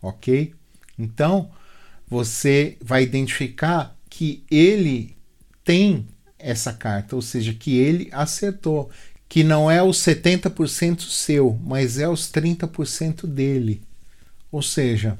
Ok? 0.00 0.54
Então, 0.98 1.50
você 2.08 2.76
vai 2.80 3.02
identificar 3.02 3.96
que 4.08 4.44
ele 4.50 5.16
tem 5.64 6.06
essa 6.38 6.72
carta, 6.72 7.14
ou 7.16 7.22
seja, 7.22 7.52
que 7.52 7.76
ele 7.76 8.08
acertou, 8.12 8.90
que 9.28 9.44
não 9.44 9.70
é 9.70 9.82
os 9.82 9.98
70% 9.98 11.00
seu, 11.00 11.58
mas 11.62 11.98
é 11.98 12.08
os 12.08 12.30
30% 12.32 13.26
dele. 13.26 13.82
Ou 14.50 14.62
seja, 14.62 15.18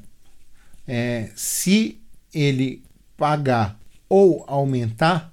é, 0.87 1.29
se 1.35 1.99
ele 2.33 2.83
pagar 3.15 3.79
ou 4.07 4.43
aumentar, 4.47 5.31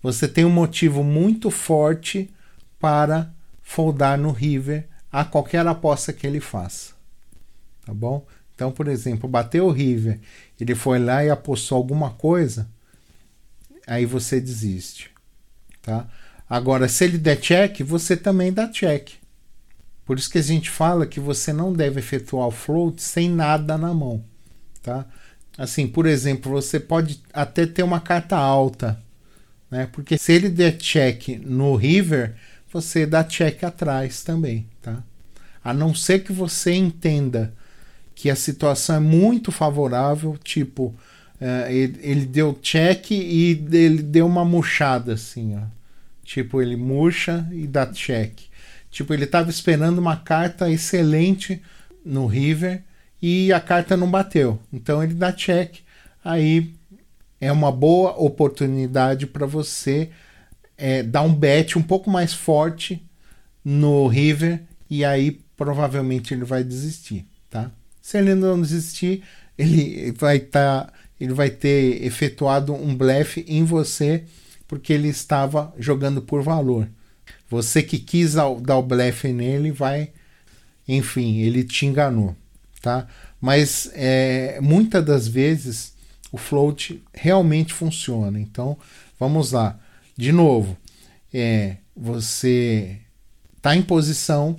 você 0.00 0.28
tem 0.28 0.44
um 0.44 0.50
motivo 0.50 1.02
muito 1.02 1.50
forte 1.50 2.30
para 2.78 3.32
foldar 3.62 4.16
no 4.16 4.30
River 4.30 4.86
a 5.10 5.24
qualquer 5.24 5.66
aposta 5.66 6.12
que 6.12 6.26
ele 6.26 6.38
faça. 6.38 6.95
Tá 7.86 7.94
bom? 7.94 8.26
Então, 8.52 8.72
por 8.72 8.88
exemplo, 8.88 9.28
bateu 9.28 9.66
o 9.66 9.70
River, 9.70 10.18
ele 10.60 10.74
foi 10.74 10.98
lá 10.98 11.24
e 11.24 11.30
apostou 11.30 11.76
alguma 11.76 12.10
coisa, 12.10 12.68
aí 13.86 14.04
você 14.04 14.40
desiste, 14.40 15.10
tá? 15.80 16.08
Agora, 16.50 16.88
se 16.88 17.04
ele 17.04 17.16
der 17.16 17.36
check, 17.36 17.82
você 17.82 18.16
também 18.16 18.52
dá 18.52 18.66
check. 18.66 19.10
Por 20.04 20.18
isso 20.18 20.28
que 20.28 20.38
a 20.38 20.42
gente 20.42 20.68
fala 20.68 21.06
que 21.06 21.20
você 21.20 21.52
não 21.52 21.72
deve 21.72 22.00
efetuar 22.00 22.48
o 22.48 22.50
float 22.50 23.00
sem 23.00 23.30
nada 23.30 23.78
na 23.78 23.94
mão, 23.94 24.24
tá? 24.82 25.06
Assim, 25.56 25.86
por 25.86 26.06
exemplo, 26.06 26.50
você 26.50 26.80
pode 26.80 27.22
até 27.32 27.66
ter 27.66 27.84
uma 27.84 28.00
carta 28.00 28.36
alta, 28.36 29.00
né? 29.70 29.88
Porque 29.92 30.18
se 30.18 30.32
ele 30.32 30.48
der 30.48 30.76
check 30.76 31.28
no 31.44 31.76
river, 31.76 32.34
você 32.72 33.06
dá 33.06 33.22
check 33.22 33.62
atrás 33.62 34.24
também, 34.24 34.66
tá? 34.82 35.04
A 35.62 35.72
não 35.72 35.94
ser 35.94 36.24
que 36.24 36.32
você 36.32 36.72
entenda 36.72 37.54
que 38.16 38.30
a 38.30 38.34
situação 38.34 38.96
é 38.96 39.00
muito 39.00 39.52
favorável, 39.52 40.38
tipo, 40.42 40.86
uh, 41.38 41.70
ele, 41.70 42.00
ele, 42.00 42.26
deu 42.26 42.58
check 42.62 43.10
e 43.10 43.62
ele 43.70 44.02
deu 44.02 44.26
uma 44.26 44.42
murchada 44.42 45.12
assim, 45.12 45.54
ó. 45.54 45.60
Tipo, 46.24 46.62
ele 46.62 46.76
murcha 46.76 47.46
e 47.52 47.66
dá 47.66 47.86
check. 47.86 48.40
Tipo, 48.90 49.12
ele 49.12 49.24
estava 49.24 49.50
esperando 49.50 49.98
uma 49.98 50.16
carta 50.16 50.70
excelente 50.70 51.62
no 52.02 52.26
river 52.26 52.82
e 53.20 53.52
a 53.52 53.60
carta 53.60 53.98
não 53.98 54.10
bateu. 54.10 54.58
Então 54.72 55.04
ele 55.04 55.12
dá 55.12 55.30
check. 55.30 55.80
Aí 56.24 56.74
é 57.38 57.52
uma 57.52 57.70
boa 57.70 58.12
oportunidade 58.18 59.26
para 59.26 59.44
você 59.46 60.10
é, 60.78 61.02
dar 61.02 61.20
um 61.20 61.34
bet 61.34 61.78
um 61.78 61.82
pouco 61.82 62.10
mais 62.10 62.32
forte 62.32 63.06
no 63.62 64.06
river 64.08 64.62
e 64.88 65.04
aí 65.04 65.38
provavelmente 65.54 66.32
ele 66.32 66.44
vai 66.44 66.64
desistir, 66.64 67.26
tá? 67.50 67.70
Se 68.06 68.18
ele 68.18 68.36
não 68.36 68.62
desistir, 68.62 69.24
ele 69.58 70.12
vai 70.12 70.36
estar, 70.36 70.84
tá, 70.84 70.92
ele 71.20 71.32
vai 71.32 71.50
ter 71.50 72.04
efetuado 72.04 72.72
um 72.72 72.94
blefe 72.94 73.44
em 73.48 73.64
você 73.64 74.22
porque 74.68 74.92
ele 74.92 75.08
estava 75.08 75.74
jogando 75.76 76.22
por 76.22 76.40
valor. 76.40 76.88
Você 77.50 77.82
que 77.82 77.98
quis 77.98 78.34
dar 78.34 78.76
o 78.76 78.82
blefe 78.82 79.32
nele 79.32 79.72
vai, 79.72 80.12
enfim, 80.86 81.38
ele 81.38 81.64
te 81.64 81.84
enganou, 81.84 82.36
tá? 82.80 83.08
Mas 83.40 83.90
é, 83.92 84.60
muitas 84.62 85.04
das 85.04 85.26
vezes 85.26 85.92
o 86.30 86.38
float 86.38 87.02
realmente 87.12 87.74
funciona. 87.74 88.38
Então, 88.38 88.78
vamos 89.18 89.50
lá. 89.50 89.80
De 90.16 90.30
novo, 90.30 90.78
é, 91.34 91.78
você 91.96 93.00
está 93.56 93.74
em 93.74 93.82
posição, 93.82 94.56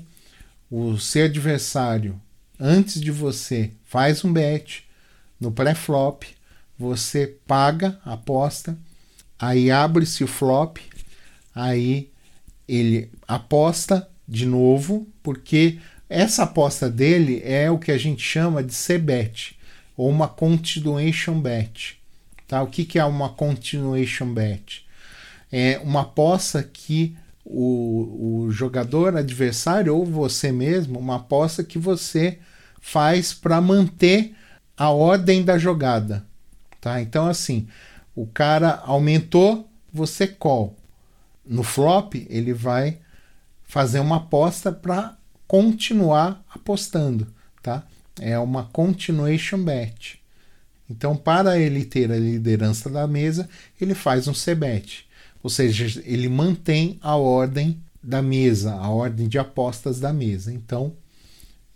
o 0.70 0.98
seu 0.98 1.24
adversário 1.24 2.20
antes 2.60 3.00
de 3.00 3.12
você 3.12 3.72
faz 3.86 4.24
um 4.24 4.32
bet 4.32 4.86
no 5.40 5.52
pré-flop, 5.52 6.24
você 6.78 7.36
paga 7.48 8.00
a 8.06 8.14
aposta, 8.14 8.78
aí 9.40 9.72
abre-se 9.72 10.24
o 10.24 10.28
flop, 10.28 10.78
aí 11.54 12.10
ele 12.68 13.10
aposta 13.28 14.08
de 14.28 14.46
novo, 14.46 15.08
porque 15.24 15.80
essa 16.10 16.44
aposta 16.44 16.90
dele 16.90 17.42
é 17.44 17.70
o 17.70 17.80
que 17.80 17.92
a 17.92 17.98
gente 17.98 18.22
chama 18.22 18.64
de 18.64 18.74
C-bet, 18.74 19.58
ou 19.96 20.10
uma 20.10 20.28
continuation 20.28 21.40
bet. 21.40 22.00
Tá? 22.48 22.62
O 22.62 22.68
que, 22.68 22.86
que 22.86 23.00
é 23.00 23.06
uma 23.06 23.30
continuation 23.30 24.34
bet? 24.34 24.86
É 25.52 25.80
uma 25.80 26.02
aposta 26.02 26.64
que 26.64 27.16
o, 27.50 28.44
o 28.46 28.52
jogador 28.52 29.16
adversário 29.16 29.96
ou 29.96 30.06
você 30.06 30.52
mesmo, 30.52 31.00
uma 31.00 31.16
aposta 31.16 31.64
que 31.64 31.80
você 31.80 32.40
faz 32.82 33.34
para 33.34 33.62
manter 33.62 34.36
a 34.76 34.90
ordem 34.90 35.44
da 35.44 35.58
jogada. 35.58 36.26
Tá? 36.82 37.02
Então, 37.02 37.28
assim, 37.28 37.68
o 38.14 38.28
cara 38.28 38.82
aumentou, 38.86 39.70
você 39.94 40.28
call. 40.28 40.76
No 41.46 41.64
flop, 41.64 42.16
ele 42.30 42.54
vai 42.54 43.00
fazer 43.66 44.00
uma 44.00 44.18
aposta 44.18 44.72
para 44.72 45.18
continuar 45.48 46.44
apostando. 46.54 47.28
Tá? 47.64 47.84
É 48.20 48.38
uma 48.38 48.66
continuation 48.66 49.64
bet. 49.64 50.22
Então, 50.90 51.16
para 51.16 51.58
ele 51.58 51.86
ter 51.86 52.12
a 52.12 52.18
liderança 52.18 52.90
da 52.90 53.08
mesa, 53.08 53.50
ele 53.80 53.94
faz 53.94 54.28
um 54.28 54.34
C-bet. 54.34 55.07
Ou 55.48 55.50
seja, 55.50 56.04
ele 56.06 56.28
mantém 56.28 57.00
a 57.02 57.16
ordem 57.16 57.82
da 58.04 58.22
mesa, 58.22 58.74
a 58.74 58.90
ordem 58.90 59.30
de 59.30 59.40
apostas 59.40 59.98
da 59.98 60.12
mesa. 60.12 60.52
Então, 60.52 60.92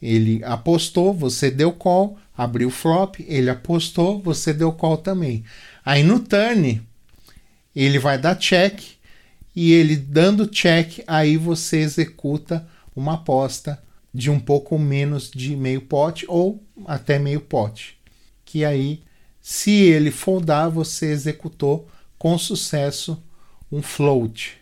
ele 0.01 0.43
apostou, 0.43 1.13
você 1.13 1.49
deu 1.49 1.71
call, 1.71 2.19
abriu 2.35 2.69
flop, 2.69 3.21
ele 3.25 3.49
apostou, 3.49 4.21
você 4.21 4.51
deu 4.51 4.73
call 4.73 4.97
também. 4.97 5.45
Aí 5.85 6.03
no 6.03 6.19
turn, 6.19 6.81
ele 7.73 7.97
vai 7.97 8.17
dar 8.17 8.35
check 8.35 8.81
e 9.55 9.71
ele 9.71 9.95
dando 9.95 10.45
check, 10.47 11.01
aí 11.07 11.37
você 11.37 11.77
executa 11.77 12.67
uma 12.93 13.13
aposta 13.13 13.81
de 14.13 14.29
um 14.29 14.37
pouco 14.37 14.77
menos 14.77 15.31
de 15.31 15.55
meio 15.55 15.79
pote 15.79 16.25
ou 16.27 16.61
até 16.85 17.17
meio 17.17 17.39
pote. 17.39 17.97
Que 18.43 18.65
aí, 18.65 19.01
se 19.39 19.71
ele 19.71 20.11
foldar, 20.11 20.69
você 20.69 21.05
executou 21.05 21.87
com 22.19 22.37
sucesso 22.37 23.17
um 23.71 23.81
float. 23.81 24.57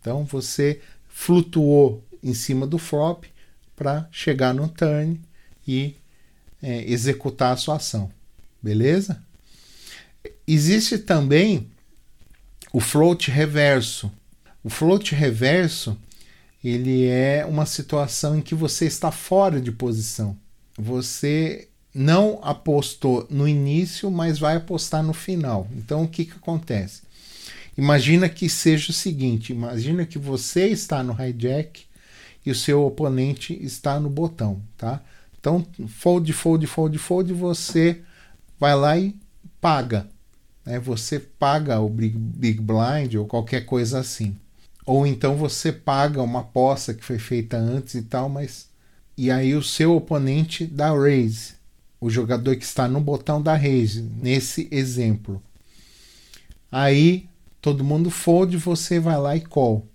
Então 0.00 0.24
você 0.24 0.80
flutuou 1.08 2.04
em 2.22 2.34
cima 2.34 2.66
do 2.66 2.78
flop 2.78 3.24
para 3.76 4.08
chegar 4.10 4.52
no 4.52 4.68
turn 4.68 5.20
e 5.66 5.94
é, 6.62 6.90
executar 6.90 7.52
a 7.52 7.56
sua 7.56 7.76
ação. 7.76 8.10
Beleza? 8.60 9.22
Existe 10.46 10.98
também 10.98 11.70
o 12.72 12.80
float 12.80 13.30
reverso. 13.30 14.10
O 14.64 14.68
float 14.68 15.14
reverso 15.14 15.96
ele 16.62 17.06
é 17.06 17.46
uma 17.46 17.64
situação 17.66 18.36
em 18.36 18.42
que 18.42 18.54
você 18.54 18.86
está 18.86 19.12
fora 19.12 19.60
de 19.60 19.70
posição. 19.70 20.36
Você 20.76 21.68
não 21.94 22.40
apostou 22.42 23.26
no 23.30 23.46
início, 23.46 24.10
mas 24.10 24.38
vai 24.38 24.56
apostar 24.56 25.02
no 25.02 25.12
final. 25.12 25.68
Então 25.76 26.02
o 26.02 26.08
que, 26.08 26.24
que 26.24 26.32
acontece? 26.32 27.02
Imagina 27.78 28.28
que 28.28 28.48
seja 28.48 28.90
o 28.90 28.92
seguinte: 28.92 29.52
imagina 29.52 30.04
que 30.04 30.18
você 30.18 30.66
está 30.66 31.00
no 31.00 31.16
hijack 31.16 31.84
e 32.44 32.50
o 32.50 32.54
seu 32.54 32.84
oponente 32.84 33.56
está 33.62 34.00
no 34.00 34.10
botão, 34.10 34.60
tá? 34.76 35.00
Então, 35.38 35.64
fold, 35.86 36.32
fold, 36.32 36.66
fold, 36.66 36.98
fold, 36.98 37.32
você 37.32 38.00
vai 38.58 38.74
lá 38.74 38.98
e 38.98 39.14
paga. 39.60 40.08
Né? 40.66 40.80
Você 40.80 41.20
paga 41.20 41.78
o 41.78 41.88
big, 41.88 42.18
big 42.18 42.60
Blind 42.60 43.14
ou 43.14 43.26
qualquer 43.26 43.64
coisa 43.64 44.00
assim. 44.00 44.36
Ou 44.84 45.06
então 45.06 45.36
você 45.36 45.70
paga 45.70 46.20
uma 46.20 46.40
aposta 46.40 46.92
que 46.92 47.04
foi 47.04 47.20
feita 47.20 47.56
antes 47.56 47.94
e 47.94 48.02
tal, 48.02 48.28
mas. 48.28 48.66
E 49.16 49.30
aí 49.30 49.54
o 49.54 49.62
seu 49.62 49.94
oponente 49.94 50.66
dá 50.66 50.90
raise. 50.90 51.54
o 52.00 52.10
jogador 52.10 52.56
que 52.56 52.64
está 52.64 52.88
no 52.88 53.00
botão 53.00 53.40
da 53.40 53.54
raise, 53.54 54.02
nesse 54.02 54.66
exemplo. 54.72 55.40
Aí 56.72 57.27
todo 57.60 57.84
mundo 57.84 58.10
fold, 58.10 58.56
você 58.56 58.98
vai 59.00 59.16
lá 59.18 59.36
e 59.36 59.40
call. 59.40 59.86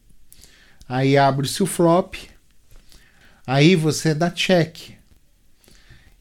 Aí 0.87 1.17
abre-se 1.17 1.63
o 1.63 1.65
flop. 1.65 2.15
Aí 3.45 3.75
você 3.75 4.13
dá 4.13 4.29
check. 4.29 4.91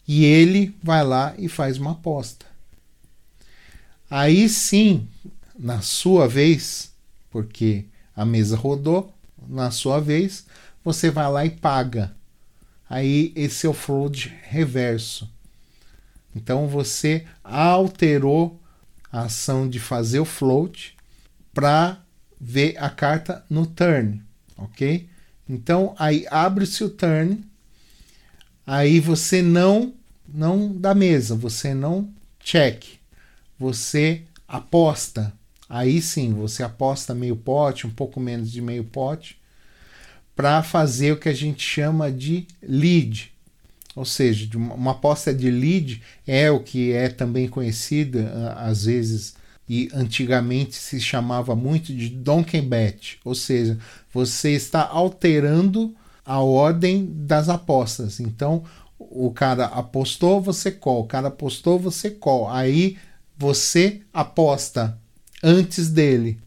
E 0.06 0.24
ele 0.24 0.76
vai 0.82 1.04
lá 1.04 1.34
e 1.38 1.48
faz 1.48 1.78
uma 1.78 1.92
aposta. 1.92 2.46
Aí 4.10 4.48
sim, 4.48 5.08
na 5.58 5.80
sua 5.80 6.28
vez, 6.28 6.92
porque 7.30 7.86
a 8.14 8.24
mesa 8.24 8.56
rodou, 8.56 9.12
na 9.48 9.70
sua 9.70 10.00
vez, 10.00 10.44
você 10.84 11.10
vai 11.10 11.30
lá 11.30 11.46
e 11.46 11.50
paga. 11.50 12.14
Aí 12.88 13.32
esse 13.34 13.66
é 13.66 13.68
o 13.68 13.72
float 13.72 14.28
reverso. 14.42 15.30
Então 16.34 16.66
você 16.66 17.24
alterou 17.42 18.60
a 19.10 19.22
ação 19.22 19.68
de 19.68 19.78
fazer 19.78 20.20
o 20.20 20.24
float 20.24 20.96
para 21.52 22.02
ver 22.40 22.76
a 22.78 22.90
carta 22.90 23.44
no 23.48 23.66
turn, 23.66 24.22
ok? 24.56 25.08
Então 25.48 25.94
aí 25.98 26.26
abre-se 26.30 26.82
o 26.82 26.90
turn, 26.90 27.44
aí 28.66 29.00
você 29.00 29.42
não 29.42 29.94
não 30.26 30.74
dá 30.74 30.94
mesa, 30.94 31.34
você 31.34 31.74
não 31.74 32.08
check, 32.40 32.84
você 33.58 34.22
aposta. 34.48 35.32
Aí 35.68 36.00
sim, 36.02 36.32
você 36.32 36.62
aposta 36.62 37.14
meio 37.14 37.36
pote, 37.36 37.86
um 37.86 37.90
pouco 37.90 38.18
menos 38.18 38.50
de 38.50 38.60
meio 38.60 38.84
pote, 38.84 39.38
para 40.34 40.62
fazer 40.62 41.12
o 41.12 41.16
que 41.16 41.28
a 41.28 41.34
gente 41.34 41.62
chama 41.62 42.10
de 42.10 42.46
lead. 42.62 43.32
Ou 43.94 44.04
seja, 44.04 44.48
uma 44.56 44.92
aposta 44.92 45.32
de 45.34 45.50
lead 45.50 46.02
é 46.26 46.50
o 46.50 46.60
que 46.60 46.92
é 46.92 47.08
também 47.08 47.46
conhecida 47.46 48.54
às 48.56 48.86
vezes 48.86 49.34
e 49.68 49.88
antigamente 49.92 50.74
se 50.74 51.00
chamava 51.00 51.54
muito 51.54 51.94
de 51.94 52.08
donkey 52.08 52.60
bet, 52.60 53.18
ou 53.24 53.34
seja, 53.34 53.78
você 54.12 54.50
está 54.50 54.86
alterando 54.86 55.94
a 56.24 56.40
ordem 56.40 57.08
das 57.10 57.48
apostas. 57.48 58.20
Então, 58.20 58.64
o 58.98 59.30
cara 59.30 59.66
apostou, 59.66 60.40
você 60.40 60.70
call, 60.70 61.00
o 61.00 61.06
cara 61.06 61.28
apostou, 61.28 61.78
você 61.78 62.10
call. 62.10 62.48
Aí 62.48 62.96
você 63.36 64.02
aposta 64.12 64.98
antes 65.42 65.88
dele. 65.88 66.38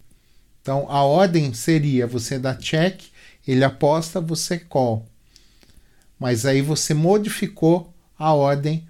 Então, 0.62 0.90
a 0.90 1.04
ordem 1.04 1.54
seria 1.54 2.08
você 2.08 2.40
dá 2.40 2.56
check, 2.56 3.02
ele 3.48 3.64
aposta, 3.64 4.22
você 4.22 4.58
call. 4.58 5.06
Mas 6.18 6.46
aí 6.46 6.62
você 6.62 6.94
modificou 6.94 7.94
a 8.18 8.34
ordem 8.34 8.88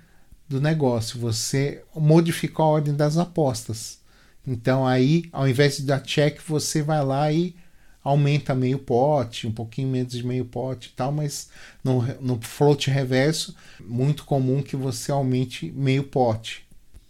do 0.47 0.61
negócio, 0.61 1.19
você 1.19 1.83
modificou 1.95 2.65
a 2.65 2.69
ordem 2.69 2.95
das 2.95 3.17
apostas. 3.17 3.99
Então 4.45 4.85
aí, 4.85 5.25
ao 5.31 5.47
invés 5.47 5.77
de 5.77 5.83
dar 5.83 6.01
check, 6.01 6.39
você 6.45 6.81
vai 6.81 7.03
lá 7.03 7.31
e 7.31 7.55
aumenta 8.03 8.53
meio 8.53 8.77
pote, 8.77 9.47
um 9.47 9.51
pouquinho 9.51 9.87
menos 9.87 10.13
de 10.13 10.23
meio 10.23 10.45
pote 10.45 10.89
e 10.89 10.95
tal, 10.95 11.11
mas 11.11 11.49
no, 11.83 12.03
no 12.21 12.39
float 12.39 12.91
reverso, 12.91 13.55
muito 13.79 14.25
comum 14.25 14.61
que 14.61 14.75
você 14.75 15.11
aumente 15.11 15.71
meio 15.71 16.03
pote. 16.03 16.63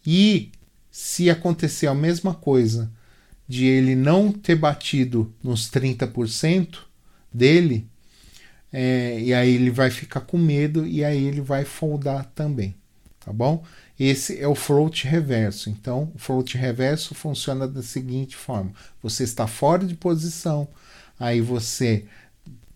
E 0.08 0.52
se 0.90 1.30
acontecer 1.30 1.88
a 1.88 1.94
mesma 1.94 2.34
coisa 2.34 2.90
de 3.46 3.66
ele 3.66 3.94
não 3.94 4.32
ter 4.32 4.56
batido 4.56 5.34
nos 5.44 5.70
30% 5.70 6.78
dele, 7.32 7.86
é, 8.72 9.20
e 9.20 9.34
aí 9.34 9.54
ele 9.54 9.70
vai 9.70 9.92
ficar 9.92 10.22
com 10.22 10.38
medo 10.38 10.88
e 10.88 11.04
aí 11.04 11.26
ele 11.26 11.42
vai 11.42 11.66
foldar 11.66 12.26
também, 12.34 12.74
tá 13.20 13.34
bom? 13.34 13.64
Esse 14.00 14.40
é 14.40 14.48
o 14.48 14.56
float 14.56 15.08
reverso. 15.08 15.70
Então, 15.70 16.12
o 16.14 16.20
float 16.20 16.58
reverso 16.58 17.16
funciona 17.16 17.68
da 17.68 17.82
seguinte 17.82 18.36
forma: 18.36 18.72
você 19.02 19.24
está 19.24 19.48
fora 19.48 19.86
de 19.86 19.96
posição, 19.96 20.68
aí 21.20 21.40
você 21.42 22.06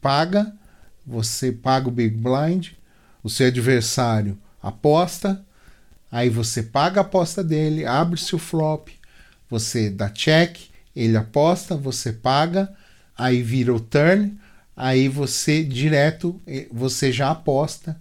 paga, 0.02 0.54
você 1.06 1.52
paga 1.52 1.90
o 1.90 1.92
big 1.92 2.16
blind, 2.16 2.70
o 3.24 3.30
seu 3.30 3.48
adversário 3.48 4.38
aposta, 4.62 5.44
aí 6.12 6.30
você 6.30 6.64
paga 6.64 7.02
a 7.02 7.04
aposta 7.04 7.44
dele, 7.44 7.86
abre-se 7.86 8.36
o 8.36 8.40
flop, 8.40 8.90
você 9.50 9.90
dá 9.90 10.10
check, 10.10 10.58
ele 10.96 11.18
aposta, 11.18 11.76
você 11.76 12.14
paga, 12.14 12.74
aí 13.18 13.42
vira 13.42 13.74
o 13.74 13.80
turn, 13.80 14.38
aí 14.76 15.08
você 15.08 15.64
direto, 15.64 16.40
eh, 16.48 16.68
você 16.72 17.12
já 17.12 17.32
aposta 17.32 18.00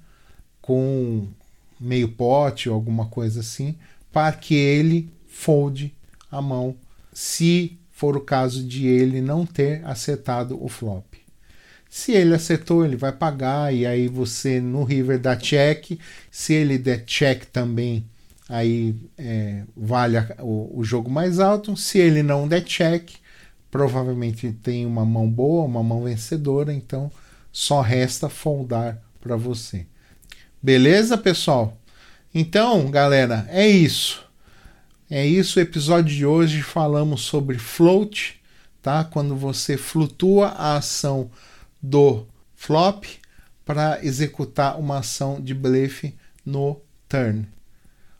com 0.60 1.26
meio 1.80 2.08
pote 2.08 2.68
ou 2.68 2.74
alguma 2.74 3.06
coisa 3.06 3.40
assim, 3.40 3.76
para 4.12 4.32
que 4.32 4.54
ele 4.54 5.10
folde 5.26 5.94
a 6.30 6.42
mão, 6.42 6.74
se 7.12 7.78
for 7.90 8.16
o 8.16 8.20
caso 8.20 8.64
de 8.64 8.86
ele 8.86 9.20
não 9.20 9.44
ter 9.44 9.84
acertado 9.84 10.62
o 10.62 10.68
flop. 10.68 11.04
Se 11.90 12.12
ele 12.12 12.34
acertou, 12.34 12.84
ele 12.84 12.96
vai 12.96 13.12
pagar, 13.12 13.74
e 13.74 13.86
aí 13.86 14.08
você 14.08 14.60
no 14.60 14.84
river 14.84 15.18
dá 15.18 15.34
check. 15.34 15.98
Se 16.30 16.52
ele 16.52 16.76
der 16.76 17.04
check 17.04 17.46
também, 17.46 18.04
aí 18.48 18.94
é, 19.16 19.62
vale 19.76 20.18
a, 20.18 20.36
o, 20.40 20.78
o 20.78 20.84
jogo 20.84 21.10
mais 21.10 21.40
alto. 21.40 21.76
Se 21.76 21.98
ele 21.98 22.22
não 22.22 22.46
der 22.46 22.62
check, 22.62 23.10
provavelmente 23.70 24.52
tem 24.52 24.84
uma 24.84 25.04
mão 25.04 25.28
boa, 25.28 25.64
uma 25.64 25.82
mão 25.82 26.04
vencedora, 26.04 26.72
então 26.72 27.10
só 27.50 27.80
resta 27.80 28.28
foldar 28.28 29.02
para 29.20 29.36
você. 29.36 29.86
Beleza, 30.60 31.16
pessoal? 31.16 31.78
Então, 32.34 32.90
galera, 32.90 33.46
é 33.48 33.68
isso. 33.68 34.26
É 35.08 35.24
isso 35.24 35.58
o 35.58 35.62
episódio 35.62 36.14
de 36.14 36.26
hoje. 36.26 36.62
Falamos 36.62 37.20
sobre 37.22 37.56
float, 37.58 38.40
tá? 38.82 39.04
Quando 39.04 39.36
você 39.36 39.76
flutua 39.76 40.48
a 40.48 40.76
ação 40.76 41.30
do 41.80 42.26
flop 42.56 43.04
para 43.64 44.04
executar 44.04 44.80
uma 44.80 44.98
ação 44.98 45.40
de 45.40 45.54
blefe 45.54 46.16
no 46.44 46.80
turn. 47.08 47.46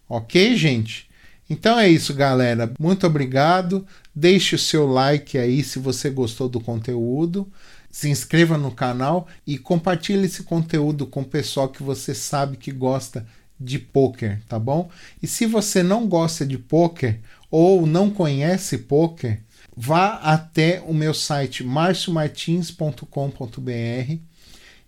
Ok, 0.08 0.56
gente? 0.56 1.10
Então 1.50 1.76
é 1.76 1.88
isso, 1.88 2.14
galera. 2.14 2.72
Muito 2.78 3.04
obrigado. 3.04 3.84
Deixe 4.14 4.54
o 4.54 4.58
seu 4.58 4.86
like 4.86 5.36
aí 5.36 5.64
se 5.64 5.80
você 5.80 6.08
gostou 6.08 6.48
do 6.48 6.60
conteúdo. 6.60 7.50
Se 7.90 8.08
inscreva 8.08 8.58
no 8.58 8.70
canal 8.70 9.26
e 9.46 9.58
compartilhe 9.58 10.26
esse 10.26 10.42
conteúdo 10.42 11.06
com 11.06 11.22
o 11.22 11.24
pessoal 11.24 11.68
que 11.68 11.82
você 11.82 12.14
sabe 12.14 12.56
que 12.56 12.70
gosta 12.70 13.26
de 13.58 13.78
poker, 13.78 14.40
tá 14.48 14.58
bom? 14.58 14.90
E 15.22 15.26
se 15.26 15.46
você 15.46 15.82
não 15.82 16.06
gosta 16.06 16.46
de 16.46 16.58
poker 16.58 17.18
ou 17.50 17.86
não 17.86 18.10
conhece 18.10 18.78
poker, 18.78 19.40
vá 19.76 20.14
até 20.16 20.82
o 20.86 20.94
meu 20.94 21.14
site 21.14 21.64
marciomartins.com.br 21.64 24.18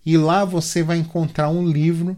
e 0.05 0.17
lá 0.17 0.45
você 0.45 0.83
vai 0.83 0.97
encontrar 0.97 1.49
um 1.49 1.67
livro 1.67 2.15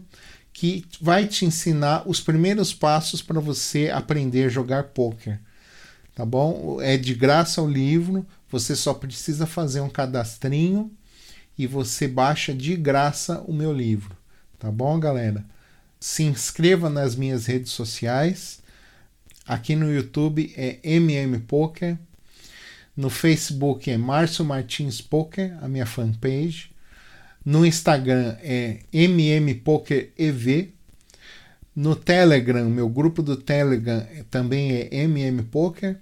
que 0.52 0.84
vai 1.00 1.26
te 1.26 1.44
ensinar 1.44 2.04
os 2.06 2.20
primeiros 2.20 2.72
passos 2.72 3.20
para 3.20 3.40
você 3.40 3.90
aprender 3.90 4.44
a 4.44 4.48
jogar 4.48 4.84
poker. 4.84 5.40
Tá 6.14 6.24
bom? 6.24 6.80
É 6.80 6.96
de 6.96 7.14
graça 7.14 7.60
o 7.60 7.68
livro, 7.68 8.24
você 8.48 8.76
só 8.76 8.94
precisa 8.94 9.46
fazer 9.46 9.80
um 9.80 9.90
cadastrinho 9.90 10.90
e 11.58 11.66
você 11.66 12.06
baixa 12.06 12.54
de 12.54 12.76
graça 12.76 13.42
o 13.46 13.52
meu 13.52 13.72
livro. 13.72 14.16
Tá 14.58 14.70
bom, 14.70 14.98
galera? 15.00 15.44
Se 15.98 16.22
inscreva 16.22 16.88
nas 16.88 17.16
minhas 17.16 17.46
redes 17.46 17.72
sociais. 17.72 18.62
Aqui 19.46 19.74
no 19.74 19.92
YouTube 19.92 20.52
é 20.56 20.78
MM 20.82 21.38
Poker. 21.40 21.98
No 22.96 23.10
Facebook 23.10 23.90
é 23.90 23.98
Márcio 23.98 24.44
Martins 24.44 25.00
Poker, 25.00 25.58
a 25.60 25.68
minha 25.68 25.84
fanpage. 25.84 26.70
No 27.44 27.66
Instagram 27.66 28.36
é 28.40 28.78
mmpokerev. 28.92 30.72
No 31.74 31.96
Telegram, 31.96 32.70
meu 32.70 32.88
grupo 32.88 33.20
do 33.20 33.36
Telegram 33.36 34.06
também 34.30 34.70
é 34.72 34.88
MM 34.92 35.42
Poker. 35.42 35.98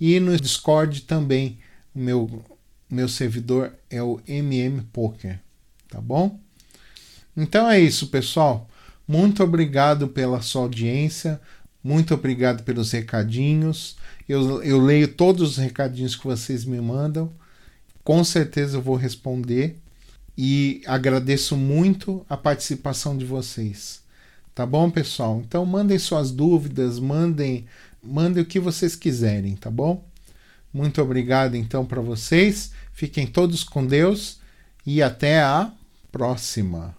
E 0.00 0.18
no 0.20 0.36
Discord 0.36 1.02
também, 1.02 1.58
o 1.94 1.98
meu, 1.98 2.44
meu 2.90 3.08
servidor 3.08 3.72
é 3.90 4.02
o 4.02 4.20
MM 4.26 4.82
Poker. 4.92 5.40
Tá 5.88 6.00
bom? 6.00 6.38
Então 7.36 7.70
é 7.70 7.80
isso, 7.80 8.08
pessoal. 8.08 8.68
Muito 9.06 9.42
obrigado 9.42 10.08
pela 10.08 10.42
sua 10.42 10.62
audiência. 10.62 11.40
Muito 11.82 12.12
obrigado 12.12 12.62
pelos 12.62 12.92
recadinhos. 12.92 13.96
Eu, 14.28 14.62
eu 14.62 14.80
leio 14.80 15.08
todos 15.08 15.52
os 15.52 15.56
recadinhos 15.56 16.14
que 16.14 16.26
vocês 16.26 16.64
me 16.64 16.80
mandam. 16.80 17.32
Com 18.04 18.22
certeza 18.22 18.76
eu 18.76 18.82
vou 18.82 18.96
responder 18.96 19.78
e 20.36 20.82
agradeço 20.86 21.56
muito 21.56 22.24
a 22.28 22.36
participação 22.36 23.16
de 23.16 23.24
vocês. 23.24 24.02
Tá 24.54 24.66
bom, 24.66 24.90
pessoal? 24.90 25.42
Então 25.44 25.64
mandem 25.64 25.98
suas 25.98 26.30
dúvidas, 26.30 26.98
mandem, 26.98 27.66
mandem 28.02 28.42
o 28.42 28.46
que 28.46 28.60
vocês 28.60 28.94
quiserem, 28.94 29.56
tá 29.56 29.70
bom? 29.70 30.04
Muito 30.72 31.00
obrigado 31.00 31.54
então 31.54 31.84
para 31.84 32.00
vocês. 32.00 32.72
Fiquem 32.92 33.26
todos 33.26 33.64
com 33.64 33.86
Deus 33.86 34.40
e 34.84 35.02
até 35.02 35.40
a 35.40 35.72
próxima. 36.10 36.97